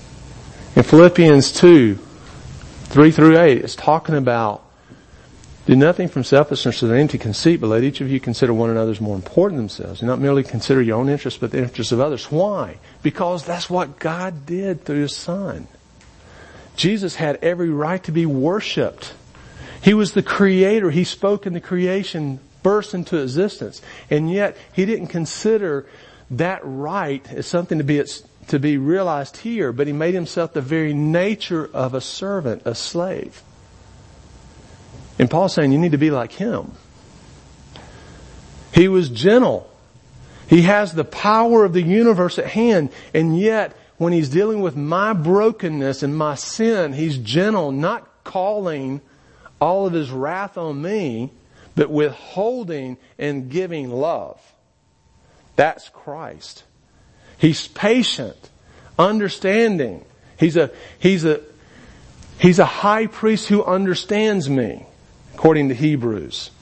In 0.75 0.85
Philippians 0.85 1.53
2, 1.53 1.97
3 1.97 3.11
through 3.11 3.39
8, 3.39 3.59
it's 3.59 3.77
talking 3.77 4.15
about 4.15 4.65
do 5.67 5.77
nothing 5.77 6.09
from 6.09 6.25
selfishness 6.25 6.83
or 6.83 6.95
empty 6.95 7.19
conceit, 7.19 7.61
but 7.61 7.67
let 7.67 7.85
each 7.85 8.01
of 8.01 8.11
you 8.11 8.19
consider 8.19 8.55
one 8.55 8.71
another 8.71 8.91
as 8.91 9.01
more 9.01 9.15
important 9.15 9.59
than 9.59 9.67
themselves. 9.67 10.01
Do 10.01 10.07
not 10.07 10.19
merely 10.19 10.43
consider 10.43 10.81
your 10.81 10.99
own 10.99 11.11
interests, 11.11 11.39
but 11.39 11.51
the 11.51 11.59
interests 11.59 11.93
of 11.93 12.01
others. 12.01 12.33
Why? 12.33 12.79
Because 13.03 13.45
that's 13.45 13.69
what 13.69 13.99
God 13.99 14.47
did 14.47 14.85
through 14.85 15.03
His 15.03 15.15
Son. 15.15 15.69
Jesus 16.75 17.17
had 17.17 17.37
every 17.43 17.69
right 17.69 18.03
to 18.05 18.13
be 18.13 18.25
worshiped. 18.25 19.13
He 19.83 19.93
was 19.93 20.13
the 20.13 20.23
creator. 20.23 20.91
He 20.91 21.05
spoke 21.05 21.47
in 21.47 21.53
the 21.53 21.61
creation, 21.61 22.41
burst 22.63 22.95
into 22.95 23.19
existence. 23.19 23.83
And 24.09 24.33
yet, 24.33 24.57
He 24.73 24.87
didn't 24.87 25.09
consider 25.09 25.87
that 26.31 26.61
right 26.65 27.31
as 27.31 27.47
something 27.47 27.77
to 27.77 27.85
be, 27.85 28.03
to 28.53 28.59
be 28.59 28.79
realized 28.79 29.39
here, 29.39 29.73
but 29.73 29.87
He 29.87 29.93
made 29.93 30.15
Himself 30.15 30.53
the 30.53 30.61
very 30.61 30.95
nature 30.95 31.69
of 31.75 31.95
a 31.95 32.01
servant, 32.01 32.63
a 32.65 32.75
slave. 32.75 33.43
And 35.19 35.31
Paul's 35.31 35.55
saying 35.55 35.73
you 35.73 35.79
need 35.79 35.93
to 35.93 35.99
be 35.99 36.11
like 36.11 36.33
him. 36.33 36.73
He 38.73 38.89
was 38.89 39.09
gentle. 39.09 39.71
He 40.49 40.63
has 40.63 40.93
the 40.93 41.05
power 41.05 41.65
of 41.65 41.73
the 41.73 41.83
universe 41.83 42.39
at 42.39 42.47
hand, 42.47 42.91
and 43.15 43.39
yet 43.39 43.77
when 43.99 44.13
he's 44.13 44.29
dealing 44.29 44.61
with 44.63 44.77
my 44.77 45.13
brokenness 45.13 46.03
and 46.03 46.17
my 46.17 46.35
sin, 46.35 46.93
he's 46.93 47.17
gentle, 47.19 47.71
not 47.71 48.09
calling 48.25 49.01
all 49.61 49.87
of 49.87 49.93
his 49.93 50.11
wrath 50.11 50.59
on 50.59 50.83
me, 50.83 51.31
but 51.75 51.91
withholding 51.91 52.97
and 53.19 53.49
giving 53.51 53.91
love. 53.91 54.41
That's 55.57 55.89
Christ. 55.89 56.65
He's 57.43 57.67
patient, 57.67 58.37
understanding. 58.97 60.05
He's 60.39 60.57
a, 60.57 60.71
he's 61.01 61.25
a, 61.25 61.41
he's 62.39 62.61
a 62.61 62.65
high 62.65 63.09
priest 63.09 63.49
who 63.49 63.65
understands 63.65 64.49
me 64.49 64.87
according 65.35 65.71
to 65.71 65.75
Hebrews. 65.75 66.53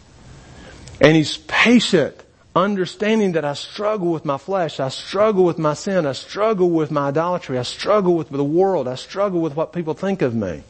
And 0.98 1.14
he's 1.14 1.36
patient, 1.36 2.16
understanding 2.56 3.32
that 3.32 3.44
I 3.44 3.52
struggle 3.52 4.10
with 4.10 4.24
my 4.24 4.38
flesh, 4.38 4.80
I 4.80 4.88
struggle 4.88 5.44
with 5.44 5.58
my 5.58 5.74
sin, 5.74 6.06
I 6.06 6.12
struggle 6.12 6.70
with 6.70 6.90
my 6.90 7.08
idolatry, 7.08 7.58
I 7.58 7.62
struggle 7.62 8.14
with 8.14 8.30
the 8.30 8.42
world, 8.42 8.88
I 8.88 8.94
struggle 8.94 9.42
with 9.42 9.54
what 9.54 9.74
people 9.74 9.92
think 9.92 10.22
of 10.22 10.34
me. 10.34 10.62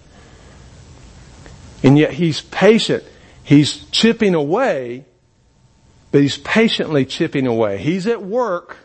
And 1.84 1.96
yet 1.96 2.14
he's 2.14 2.40
patient. 2.40 3.04
He's 3.44 3.84
chipping 3.90 4.34
away, 4.34 5.04
but 6.10 6.20
he's 6.20 6.38
patiently 6.38 7.04
chipping 7.04 7.46
away. 7.46 7.78
He's 7.78 8.08
at 8.08 8.20
work, 8.20 8.76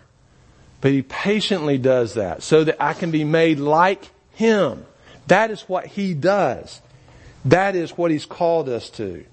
but 0.86 0.92
he 0.92 1.02
patiently 1.02 1.80
does 1.80 2.14
that 2.14 2.44
so 2.44 2.64
that 2.64 2.78
I 2.80 2.94
can 2.94 3.10
be 3.10 3.24
made 3.24 3.58
like 3.58 4.08
him. 4.36 4.86
That 5.26 5.50
is 5.50 5.62
what 5.62 5.88
he 5.88 6.14
does. 6.14 6.80
That 7.46 7.76
is 7.76 7.98
what 7.98 8.12
he's 8.12 8.28
called 8.28 8.70
us 8.70 8.92
to. 8.92 9.26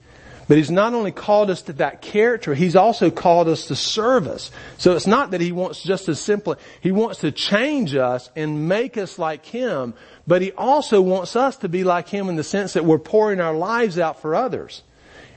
But 0.48 0.56
he's 0.56 0.70
not 0.70 0.94
only 0.94 1.12
called 1.12 1.50
us 1.50 1.60
to 1.64 1.74
that 1.74 2.00
character, 2.00 2.54
he's 2.54 2.74
also 2.74 3.10
called 3.10 3.48
us 3.48 3.66
to 3.66 3.76
service. 3.76 4.50
So 4.78 4.96
it's 4.96 5.06
not 5.06 5.32
that 5.32 5.42
he 5.42 5.52
wants 5.52 5.82
just 5.82 6.08
as 6.08 6.18
simply, 6.18 6.56
he 6.80 6.90
wants 6.90 7.20
to 7.20 7.30
change 7.30 7.94
us 7.94 8.30
and 8.34 8.66
make 8.66 8.96
us 8.96 9.18
like 9.18 9.44
him, 9.44 9.92
but 10.26 10.40
he 10.40 10.52
also 10.52 11.02
wants 11.02 11.36
us 11.36 11.58
to 11.58 11.68
be 11.68 11.84
like 11.84 12.08
him 12.08 12.30
in 12.30 12.36
the 12.36 12.44
sense 12.44 12.72
that 12.72 12.86
we're 12.86 12.98
pouring 12.98 13.42
our 13.42 13.54
lives 13.54 13.98
out 13.98 14.22
for 14.22 14.34
others. 14.34 14.82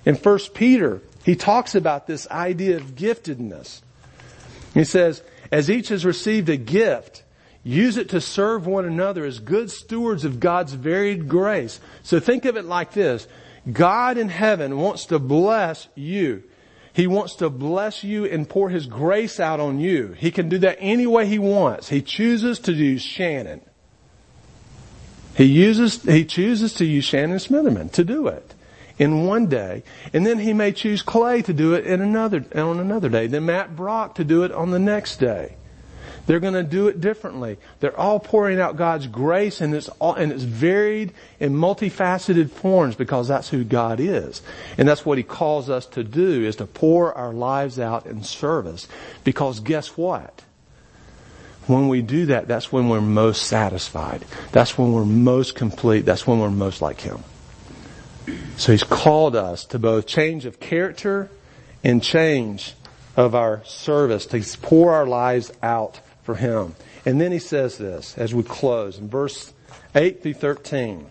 In 0.06 0.16
1 0.16 0.40
Peter, 0.54 1.02
he 1.26 1.36
talks 1.36 1.76
about 1.76 2.08
this 2.08 2.26
idea 2.32 2.78
of 2.78 2.96
giftedness. 2.96 3.82
He 4.74 4.86
says, 4.86 5.22
as 5.56 5.70
each 5.70 5.88
has 5.88 6.04
received 6.04 6.50
a 6.50 6.58
gift, 6.58 7.24
use 7.64 7.96
it 7.96 8.10
to 8.10 8.20
serve 8.20 8.68
one 8.68 8.84
another 8.84 9.24
as 9.24 9.40
good 9.40 9.72
stewards 9.72 10.26
of 10.26 10.42
God's 10.42 10.74
varied 10.74 11.30
grace. 11.30 11.80
So 12.04 12.20
think 12.20 12.44
of 12.44 12.58
it 12.58 12.66
like 12.66 12.92
this. 12.92 13.26
God 13.72 14.18
in 14.18 14.28
heaven 14.28 14.76
wants 14.76 15.06
to 15.06 15.18
bless 15.18 15.88
you. 15.96 16.44
He 16.92 17.08
wants 17.08 17.36
to 17.36 17.50
bless 17.50 18.04
you 18.04 18.26
and 18.26 18.50
pour 18.50 18.70
His 18.70 18.86
grace 18.86 19.40
out 19.40 19.62
on 19.62 19.80
you. 19.80 20.14
He 20.18 20.30
can 20.30 20.50
do 20.50 20.58
that 20.58 20.76
any 20.82 21.08
way 21.08 21.26
He 21.26 21.40
wants. 21.40 21.88
He 21.88 22.02
chooses 22.02 22.60
to 22.60 22.74
use 22.74 23.02
Shannon. 23.02 23.62
He 25.38 25.46
uses, 25.46 26.04
He 26.04 26.26
chooses 26.26 26.74
to 26.74 26.86
use 26.86 27.06
Shannon 27.06 27.38
Smitherman 27.38 27.94
to 27.94 28.04
do 28.04 28.28
it 28.28 28.54
in 28.98 29.26
one 29.26 29.48
day. 29.48 29.84
And 30.14 30.26
then 30.26 30.40
He 30.40 30.54
may 30.54 30.72
choose 30.72 31.02
Clay 31.02 31.42
to 31.44 31.54
do 31.54 31.74
it 31.74 31.86
in 31.86 32.02
another, 32.02 32.46
on 32.56 32.80
another 32.80 33.10
day. 33.10 33.28
Then 33.28 33.46
Matt 33.46 33.76
Brock 33.76 34.16
to 34.16 34.24
do 34.24 34.44
it 34.44 34.52
on 34.52 34.72
the 34.72 34.80
next 34.80 35.18
day. 35.18 35.56
They're 36.26 36.40
going 36.40 36.56
to 36.56 36.64
do 36.64 36.88
it 36.88 37.02
differently. 37.02 37.58
They're 37.80 37.98
all 38.00 38.20
pouring 38.20 38.60
out 38.60 38.78
God's 38.78 39.08
grace 39.08 39.62
and 39.62 39.76
it's 39.76 39.90
all, 40.00 40.16
and 40.16 40.32
it's 40.32 40.44
varied 40.44 41.14
in 41.40 41.54
multifaceted 41.54 42.50
forms 42.50 42.96
because 42.96 43.28
that's 43.28 43.50
who 43.50 43.64
God 43.64 44.00
is. 44.00 44.42
And 44.78 44.88
that's 44.88 45.06
what 45.06 45.18
He 45.18 45.24
calls 45.24 45.70
us 45.70 45.86
to 45.88 46.04
do 46.04 46.44
is 46.44 46.56
to 46.58 46.66
pour 46.66 47.14
our 47.14 47.34
lives 47.34 47.80
out 47.80 48.08
in 48.08 48.24
service. 48.24 48.88
Because 49.24 49.60
guess 49.60 49.96
what? 49.98 50.44
When 51.68 51.88
we 51.88 52.02
do 52.02 52.28
that, 52.28 52.48
that's 52.48 52.72
when 52.72 52.90
we're 52.90 53.02
most 53.02 53.44
satisfied. 53.44 54.24
That's 54.52 54.78
when 54.78 54.94
we're 54.94 55.06
most 55.06 55.56
complete. 55.56 56.06
That's 56.06 56.28
when 56.28 56.40
we're 56.40 56.52
most 56.52 56.82
like 56.82 57.02
Him. 57.02 57.24
So 58.58 58.72
He's 58.72 58.84
called 58.84 59.36
us 59.36 59.66
to 59.66 59.80
both 59.80 60.08
change 60.08 60.46
of 60.46 60.60
character 60.60 61.30
and 61.84 62.02
change 62.02 62.74
of 63.16 63.36
our 63.36 63.64
service, 63.64 64.26
to 64.28 64.44
pour 64.62 64.94
our 64.94 65.06
lives 65.06 65.52
out 65.64 66.00
for 66.24 66.36
him. 66.36 66.76
And 67.06 67.22
then 67.22 67.32
he 67.32 67.40
says 67.40 67.78
this 67.78 68.18
as 68.18 68.34
we 68.34 68.44
close 68.44 68.98
in 68.98 69.10
verse 69.10 69.54
8 69.94 70.22
through 70.24 70.34
13. 70.34 71.06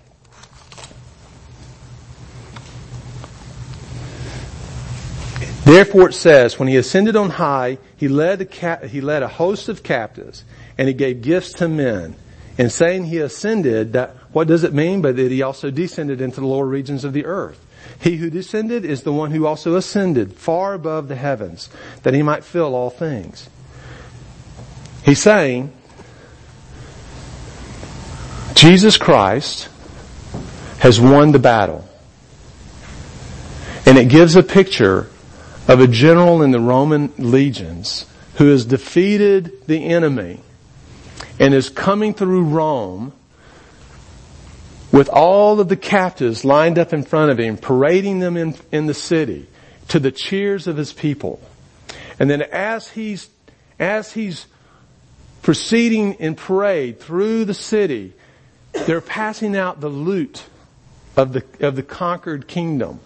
Therefore 5.64 6.10
it 6.10 6.14
says, 6.14 6.58
when 6.58 6.68
he 6.68 6.76
ascended 6.76 7.16
on 7.16 7.30
high, 7.30 7.78
he 7.96 8.08
led, 8.08 8.42
a 8.42 8.44
ca- 8.44 8.86
he 8.86 9.00
led 9.00 9.22
a 9.22 9.28
host 9.28 9.70
of 9.70 9.82
captives 9.82 10.44
and 10.76 10.88
he 10.88 10.94
gave 10.94 11.22
gifts 11.22 11.54
to 11.54 11.68
men. 11.68 12.16
And 12.58 12.70
saying 12.70 13.06
he 13.06 13.18
ascended, 13.18 13.94
that, 13.94 14.14
what 14.34 14.48
does 14.48 14.64
it 14.64 14.74
mean? 14.74 15.00
But 15.00 15.16
that 15.16 15.30
he 15.30 15.42
also 15.42 15.70
descended 15.70 16.20
into 16.20 16.40
the 16.40 16.46
lower 16.46 16.66
regions 16.66 17.04
of 17.04 17.12
the 17.12 17.24
earth. 17.24 17.64
He 18.00 18.16
who 18.16 18.30
descended 18.30 18.84
is 18.84 19.02
the 19.02 19.12
one 19.12 19.30
who 19.30 19.46
also 19.46 19.76
ascended 19.76 20.34
far 20.34 20.74
above 20.74 21.08
the 21.08 21.14
heavens, 21.14 21.70
that 22.02 22.14
he 22.14 22.22
might 22.22 22.42
fill 22.42 22.74
all 22.74 22.90
things. 22.90 23.48
He's 25.04 25.22
saying, 25.22 25.72
Jesus 28.54 28.96
Christ 28.96 29.68
has 30.80 31.00
won 31.00 31.32
the 31.32 31.38
battle. 31.38 31.86
And 33.86 33.98
it 33.98 34.08
gives 34.08 34.34
a 34.34 34.42
picture 34.42 35.08
of 35.68 35.78
a 35.78 35.86
general 35.86 36.42
in 36.42 36.50
the 36.50 36.60
Roman 36.60 37.12
legions 37.18 38.06
who 38.36 38.50
has 38.50 38.64
defeated 38.64 39.66
the 39.66 39.84
enemy 39.84 40.40
and 41.38 41.54
is 41.54 41.70
coming 41.70 42.14
through 42.14 42.44
Rome 42.44 43.12
with 44.94 45.08
all 45.08 45.58
of 45.58 45.68
the 45.68 45.76
captives 45.76 46.44
lined 46.44 46.78
up 46.78 46.92
in 46.92 47.02
front 47.02 47.32
of 47.32 47.38
him, 47.38 47.56
parading 47.56 48.20
them 48.20 48.36
in, 48.36 48.54
in 48.70 48.86
the 48.86 48.94
city 48.94 49.48
to 49.88 49.98
the 49.98 50.12
cheers 50.12 50.68
of 50.68 50.76
his 50.76 50.92
people. 50.92 51.40
And 52.20 52.30
then 52.30 52.42
as 52.42 52.88
he's, 52.88 53.28
as 53.80 54.12
he's 54.12 54.46
proceeding 55.42 56.14
in 56.14 56.36
parade 56.36 57.00
through 57.00 57.44
the 57.44 57.54
city, 57.54 58.12
they're 58.86 59.00
passing 59.00 59.56
out 59.56 59.80
the 59.80 59.88
loot 59.88 60.44
of 61.16 61.32
the, 61.32 61.44
of 61.58 61.74
the 61.74 61.82
conquered 61.82 62.46
kingdom. 62.46 63.00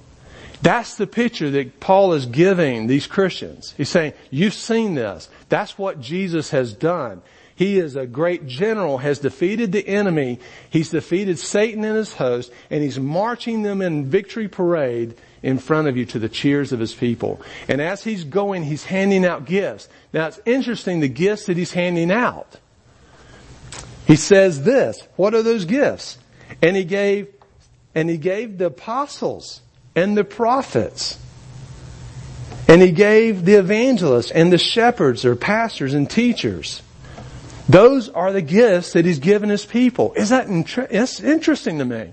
That's 0.61 0.97
the 0.97 1.07
picture 1.07 1.51
that 1.53 1.81
Paul 1.81 2.13
is 2.13 2.27
giving 2.27 2.87
these 2.87 3.07
Christians. 3.07 3.73
He's 3.79 3.89
saying, 3.89 4.13
you've 4.31 4.53
seen 4.53 4.95
this. 4.95 5.31
That's 5.49 5.79
what 5.79 6.03
Jesus 6.03 6.51
has 6.51 6.75
done. 6.75 7.23
He 7.59 7.81
is 7.81 7.97
a 7.97 8.07
great 8.07 8.47
general, 8.47 8.99
has 8.99 9.19
defeated 9.19 9.73
the 9.73 9.85
enemy. 9.85 10.39
He's 10.71 10.91
defeated 10.91 11.41
Satan 11.41 11.85
and 11.85 11.97
his 11.97 12.15
host, 12.15 12.53
and 12.71 12.85
he's 12.85 13.01
marching 13.01 13.65
them 13.65 13.83
in 13.83 14.07
victory 14.07 14.47
parade 14.47 15.17
in 15.43 15.59
front 15.59 15.89
of 15.89 15.97
you 15.97 16.05
to 16.05 16.21
the 16.21 16.29
cheers 16.29 16.71
of 16.71 16.79
his 16.79 16.95
people. 16.95 17.43
And 17.67 17.81
as 17.81 18.05
he's 18.05 18.23
going, 18.23 18.63
he's 18.63 18.85
handing 18.85 19.25
out 19.25 19.45
gifts. 19.45 19.89
Now 20.13 20.29
it's 20.29 20.39
interesting 20.47 21.01
the 21.01 21.09
gifts 21.09 21.47
that 21.47 21.57
he's 21.57 21.73
handing 21.73 22.13
out. 22.13 22.61
He 24.07 24.15
says 24.15 24.63
this, 24.63 25.03
what 25.17 25.35
are 25.35 25.43
those 25.43 25.65
gifts? 25.65 26.17
And 26.63 26.77
he 26.77 26.85
gave, 26.85 27.27
and 27.93 28.09
he 28.09 28.19
gave 28.19 28.59
the 28.59 28.67
apostles 28.67 29.63
and 29.97 30.17
the 30.17 30.23
prophets. 30.23 31.19
And 32.69 32.81
he 32.81 32.93
gave 32.93 33.45
the 33.45 33.55
evangelists 33.55 34.31
and 34.31 34.53
the 34.53 34.59
shepherds 34.59 35.25
or 35.25 35.35
pastors 35.35 35.93
and 35.93 36.09
teachers. 36.09 36.83
Those 37.69 38.09
are 38.09 38.33
the 38.33 38.43
gifts 38.43 38.95
that 38.95 39.05
he's 39.05 39.19
given 39.19 39.51
his 39.51 39.67
people. 39.67 40.15
Is 40.15 40.31
that 40.31 40.49
interesting 40.49 41.79
to 41.79 41.85
me? 41.85 42.13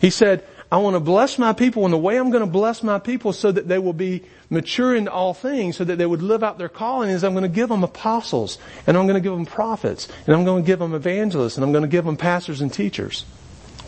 He 0.00 0.10
said, 0.10 0.44
I 0.70 0.78
want 0.78 0.96
to 0.96 1.00
bless 1.00 1.38
my 1.38 1.54
people 1.54 1.84
and 1.84 1.92
the 1.92 1.98
way 1.98 2.18
I'm 2.18 2.30
going 2.30 2.44
to 2.44 2.50
bless 2.50 2.82
my 2.82 2.98
people 2.98 3.32
so 3.32 3.50
that 3.50 3.68
they 3.68 3.78
will 3.78 3.94
be 3.94 4.22
mature 4.50 4.94
in 4.94 5.08
all 5.08 5.32
things 5.32 5.76
so 5.76 5.84
that 5.84 5.96
they 5.96 6.04
would 6.04 6.22
live 6.22 6.42
out 6.42 6.58
their 6.58 6.68
calling 6.68 7.08
is 7.08 7.24
I'm 7.24 7.32
going 7.32 7.42
to 7.42 7.48
give 7.48 7.70
them 7.70 7.82
apostles 7.82 8.58
and 8.86 8.96
I'm 8.96 9.06
going 9.06 9.14
to 9.14 9.20
give 9.20 9.32
them 9.32 9.46
prophets 9.46 10.08
and 10.26 10.36
I'm 10.36 10.44
going 10.44 10.62
to 10.62 10.66
give 10.66 10.78
them 10.78 10.94
evangelists 10.94 11.56
and 11.56 11.64
I'm 11.64 11.72
going 11.72 11.82
to 11.82 11.88
give 11.88 12.04
them 12.04 12.18
pastors 12.18 12.60
and 12.60 12.72
teachers. 12.72 13.24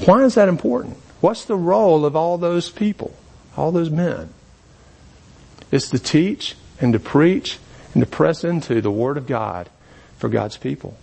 Why 0.06 0.24
is 0.24 0.36
that 0.36 0.48
important? 0.48 0.96
What's 1.20 1.44
the 1.44 1.56
role 1.56 2.06
of 2.06 2.16
all 2.16 2.38
those 2.38 2.70
people, 2.70 3.14
all 3.58 3.72
those 3.72 3.90
men? 3.90 4.32
It's 5.70 5.90
to 5.90 5.98
teach 5.98 6.56
and 6.80 6.94
to 6.94 6.98
preach 6.98 7.58
and 7.92 8.02
to 8.02 8.08
press 8.08 8.42
into 8.42 8.80
the 8.80 8.90
Word 8.90 9.18
of 9.18 9.26
God 9.26 9.68
for 10.20 10.28
God's 10.28 10.58
people. 10.58 10.96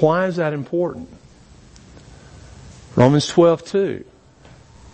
Why 0.00 0.26
is 0.26 0.36
that 0.36 0.52
important? 0.52 1.08
Romans 2.96 3.26
12, 3.28 3.64
2. 3.64 4.04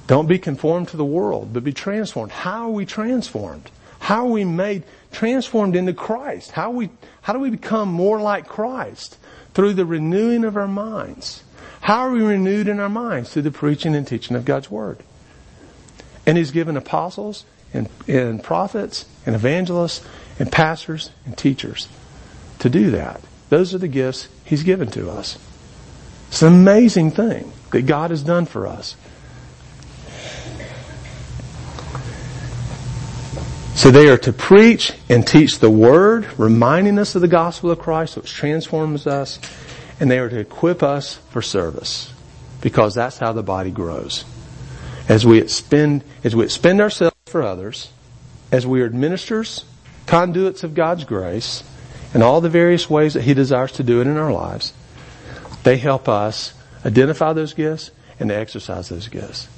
Don't 0.07 0.29
be 0.29 0.39
conformed 0.39 0.89
to 0.89 0.97
the 0.97 1.05
world, 1.05 1.53
but 1.53 1.65
be 1.65 1.73
transformed. 1.73 2.31
How 2.31 2.65
are 2.65 2.71
we 2.71 2.87
transformed? 2.87 3.71
How 3.99 4.27
are 4.27 4.31
we 4.31 4.45
made 4.45 4.85
transformed 5.11 5.75
into 5.75 5.95
Christ? 5.95 6.53
How 6.53 6.71
we, 6.71 6.91
how 7.23 7.33
do 7.33 7.39
we 7.41 7.51
become 7.51 7.89
more 7.89 8.21
like 8.21 8.47
Christ? 8.47 9.19
Through 9.55 9.73
the 9.73 9.87
renewing 9.87 10.45
of 10.45 10.57
our 10.57 10.69
minds. 10.69 11.43
How 11.81 12.01
are 12.01 12.11
we 12.11 12.21
renewed 12.21 12.69
in 12.69 12.79
our 12.79 12.91
minds? 12.91 13.33
Through 13.33 13.43
the 13.43 13.51
preaching 13.51 13.97
and 13.97 14.07
teaching 14.07 14.37
of 14.37 14.45
God's 14.45 14.71
Word. 14.71 14.99
And 16.27 16.37
He's 16.37 16.51
given 16.51 16.77
apostles 16.77 17.45
and, 17.73 17.89
and 18.07 18.45
prophets 18.45 19.07
and 19.25 19.35
evangelists 19.35 20.05
and 20.39 20.53
pastors 20.53 21.11
and 21.25 21.37
teachers 21.37 21.89
to 22.59 22.69
do 22.69 22.91
that. 22.93 23.21
Those 23.49 23.75
are 23.75 23.79
the 23.79 23.89
gifts 23.89 24.29
He's 24.45 24.63
given 24.63 24.89
to 24.93 25.11
us. 25.11 25.39
It's 26.29 26.43
an 26.43 26.53
amazing 26.53 27.13
thing 27.13 27.53
that 27.71 27.83
God 27.83 28.11
has 28.11 28.23
done 28.23 28.47
for 28.47 28.67
us. 28.67 28.97
So 33.75 33.91
they 33.91 34.09
are 34.09 34.19
to 34.19 34.33
preach 34.33 34.93
and 35.09 35.27
teach 35.27 35.59
the 35.59 35.71
word, 35.71 36.27
reminding 36.39 36.99
us 36.99 37.15
of 37.15 37.21
the 37.21 37.29
gospel 37.29 37.71
of 37.71 37.79
Christ, 37.79 38.17
which 38.17 38.33
transforms 38.33 39.07
us, 39.07 39.39
and 40.01 40.11
they 40.11 40.19
are 40.19 40.31
to 40.31 40.39
equip 40.39 40.83
us 40.83 41.17
for 41.31 41.43
service, 41.43 42.13
because 42.63 42.95
that's 42.95 43.19
how 43.19 43.33
the 43.33 43.43
body 43.43 43.71
grows. 43.71 44.25
As 45.09 45.27
we 45.27 45.39
expend, 45.39 46.03
as 46.25 46.35
we 46.35 46.45
expend 46.45 46.81
ourselves 46.81 47.15
for 47.27 47.43
others, 47.43 47.91
as 48.51 48.67
we 48.67 48.81
are 48.81 48.91
ministers 48.91 49.65
conduits 50.07 50.65
of 50.65 50.75
God's 50.75 51.05
grace 51.05 51.63
in 52.17 52.23
all 52.23 52.41
the 52.41 52.49
various 52.49 52.89
ways 52.89 53.13
that 53.13 53.23
He 53.23 53.35
desires 53.35 53.73
to 53.73 53.83
do 53.83 54.01
it 54.01 54.07
in 54.07 54.17
our 54.17 54.33
lives. 54.33 54.73
They 55.63 55.77
help 55.77 56.09
us 56.09 56.55
identify 56.85 57.35
those 57.35 57.53
gifts 57.53 57.91
and 58.19 58.31
to 58.31 58.35
exercise 58.35 58.89
those 58.89 59.09
gifts 59.09 59.49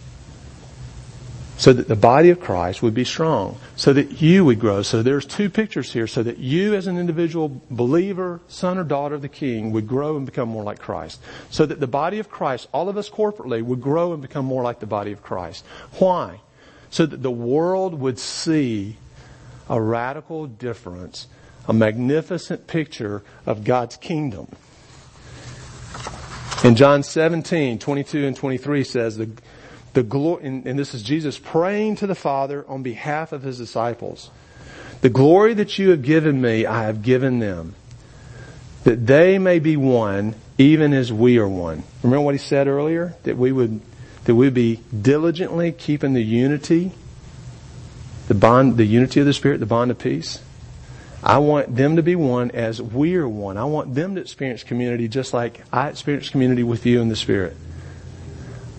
so 1.59 1.73
that 1.73 1.89
the 1.89 1.97
body 1.97 2.31
of 2.31 2.41
Christ 2.41 2.83
would 2.83 2.95
be 2.95 3.05
strong, 3.05 3.59
so 3.75 3.93
that 3.93 4.23
you 4.23 4.45
would 4.45 4.61
grow. 4.61 4.83
So 4.83 5.03
there's 5.03 5.27
two 5.27 5.51
pictures 5.51 5.93
here, 5.93 6.07
so 6.07 6.23
that 6.23 6.39
you 6.39 6.75
as 6.75 6.87
an 6.87 6.99
individual 6.99 7.61
believer, 7.69 8.41
son 8.47 8.79
or 8.79 8.85
daughter 8.85 9.17
of 9.17 9.23
the 9.23 9.29
King, 9.29 9.73
would 9.73 9.89
grow 9.89 10.17
and 10.17 10.25
become 10.25 10.49
more 10.49 10.63
like 10.63 10.79
Christ. 10.79 11.21
So 11.51 11.67
that 11.67 11.81
the 11.81 11.89
body 11.89 12.21
of 12.21 12.31
Christ, 12.31 12.69
all 12.73 12.89
of 12.89 12.97
us 12.97 13.11
corporately, 13.11 13.61
would 13.61 13.81
grow 13.81 14.13
and 14.13 14.23
become 14.23 14.45
more 14.45 14.63
like 14.63 14.79
the 14.79 14.87
body 14.87 15.11
of 15.11 15.21
Christ. 15.21 15.65
Why? 15.99 16.41
So 16.91 17.05
that 17.05 17.23
the 17.23 17.31
world 17.31 17.93
would 17.95 18.21
see 18.21 18.97
a 19.69 19.81
radical 19.81 20.47
difference, 20.47 21.27
a 21.69 21.73
magnificent 21.73 22.67
picture 22.67 23.23
of 23.47 23.63
God's 23.63 23.97
kingdom. 23.99 24.49
In 26.65 26.75
John 26.75 27.03
17, 27.05 27.79
22 27.79 28.27
and 28.27 28.35
23 28.35 28.83
says, 28.83 29.17
the, 29.19 29.31
the 29.93 30.03
glory, 30.03 30.45
and, 30.45 30.67
and 30.67 30.79
this 30.79 30.95
is 30.95 31.03
Jesus 31.03 31.39
praying 31.39 31.97
to 31.97 32.07
the 32.07 32.17
Father 32.17 32.65
on 32.67 32.83
behalf 32.83 33.33
of 33.33 33.43
his 33.43 33.59
disciples. 33.59 34.31
The 35.03 35.11
glory 35.11 35.55
that 35.55 35.79
you 35.79 35.91
have 35.91 36.03
given 36.03 36.41
me, 36.41 36.67
I 36.67 36.85
have 36.85 37.03
given 37.03 37.39
them, 37.39 37.77
that 38.83 39.07
they 39.07 39.39
may 39.39 39.61
be 39.61 39.77
one, 39.77 40.35
even 40.57 40.93
as 40.93 41.13
we 41.13 41.39
are 41.39 41.49
one. 41.49 41.85
Remember 42.03 42.25
what 42.25 42.35
he 42.35 42.39
said 42.39 42.67
earlier? 42.67 43.15
That 43.23 43.37
we 43.37 43.53
would, 43.53 43.81
that 44.25 44.35
we 44.35 44.51
be 44.51 44.81
diligently 45.01 45.71
keeping 45.71 46.15
the 46.15 46.25
unity, 46.25 46.93
the 48.27 48.35
bond, 48.35 48.77
the 48.77 48.85
unity 48.85 49.21
of 49.21 49.27
the 49.27 49.33
Spirit, 49.33 49.61
the 49.61 49.67
bond 49.67 49.93
of 49.93 49.99
peace. 49.99 50.41
I 51.23 51.39
want 51.39 51.75
them 51.75 51.97
to 51.97 52.03
be 52.03 52.15
one 52.15 52.53
as 52.53 52.81
we 52.81 53.17
are 53.17 53.29
one. 53.29 53.57
I 53.57 53.65
want 53.65 53.95
them 53.95 54.15
to 54.15 54.21
experience 54.21 54.63
community 54.63 55.09
just 55.09 55.33
like 55.33 55.61
I 55.73 55.89
experience 55.89 56.29
community 56.29 56.63
with 56.63 56.87
you 56.87 57.01
in 57.01 57.09
the 57.09 57.17
Spirit. 57.17 57.57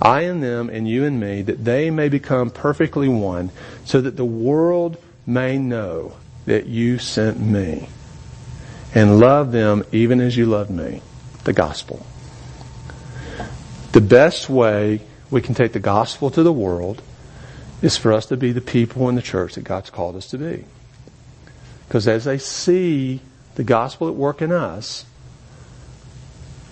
I 0.01 0.21
and 0.21 0.41
them 0.41 0.69
and 0.69 0.87
you 0.87 1.03
and 1.03 1.19
me, 1.19 1.41
that 1.41 1.65
they 1.65 1.91
may 1.91 2.07
become 2.07 2.51
perfectly 2.51 3.09
one, 3.09 3.51
so 3.83 3.99
that 3.99 4.15
the 4.15 4.25
world 4.25 4.97
may 5.25 5.57
know 5.57 6.13
that 6.45 6.65
you 6.65 6.97
sent 6.97 7.39
me 7.39 7.89
and 8.95 9.19
love 9.19 9.51
them 9.51 9.83
even 9.91 10.21
as 10.21 10.37
you 10.37 10.45
loved 10.45 10.71
me. 10.71 11.01
The 11.43 11.53
gospel. 11.53 12.05
The 13.91 14.01
best 14.01 14.49
way 14.49 15.01
we 15.29 15.41
can 15.41 15.55
take 15.55 15.73
the 15.73 15.79
gospel 15.79 16.31
to 16.31 16.43
the 16.43 16.53
world 16.53 17.01
is 17.81 17.97
for 17.97 18.13
us 18.13 18.25
to 18.27 18.37
be 18.37 18.51
the 18.51 18.61
people 18.61 19.09
in 19.09 19.15
the 19.15 19.21
church 19.21 19.55
that 19.55 19.63
God's 19.63 19.89
called 19.89 20.15
us 20.15 20.27
to 20.27 20.37
be. 20.37 20.65
Because 21.89 22.07
as 22.07 22.25
they 22.25 22.37
see 22.37 23.19
the 23.55 23.63
gospel 23.63 24.09
at 24.09 24.13
work 24.13 24.43
in 24.43 24.51
us, 24.51 25.05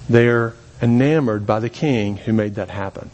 they're 0.08 0.54
enamored 0.80 1.48
by 1.48 1.60
the 1.60 1.72
king 1.72 2.18
who 2.18 2.32
made 2.32 2.54
that 2.54 2.70
happen 2.70 3.10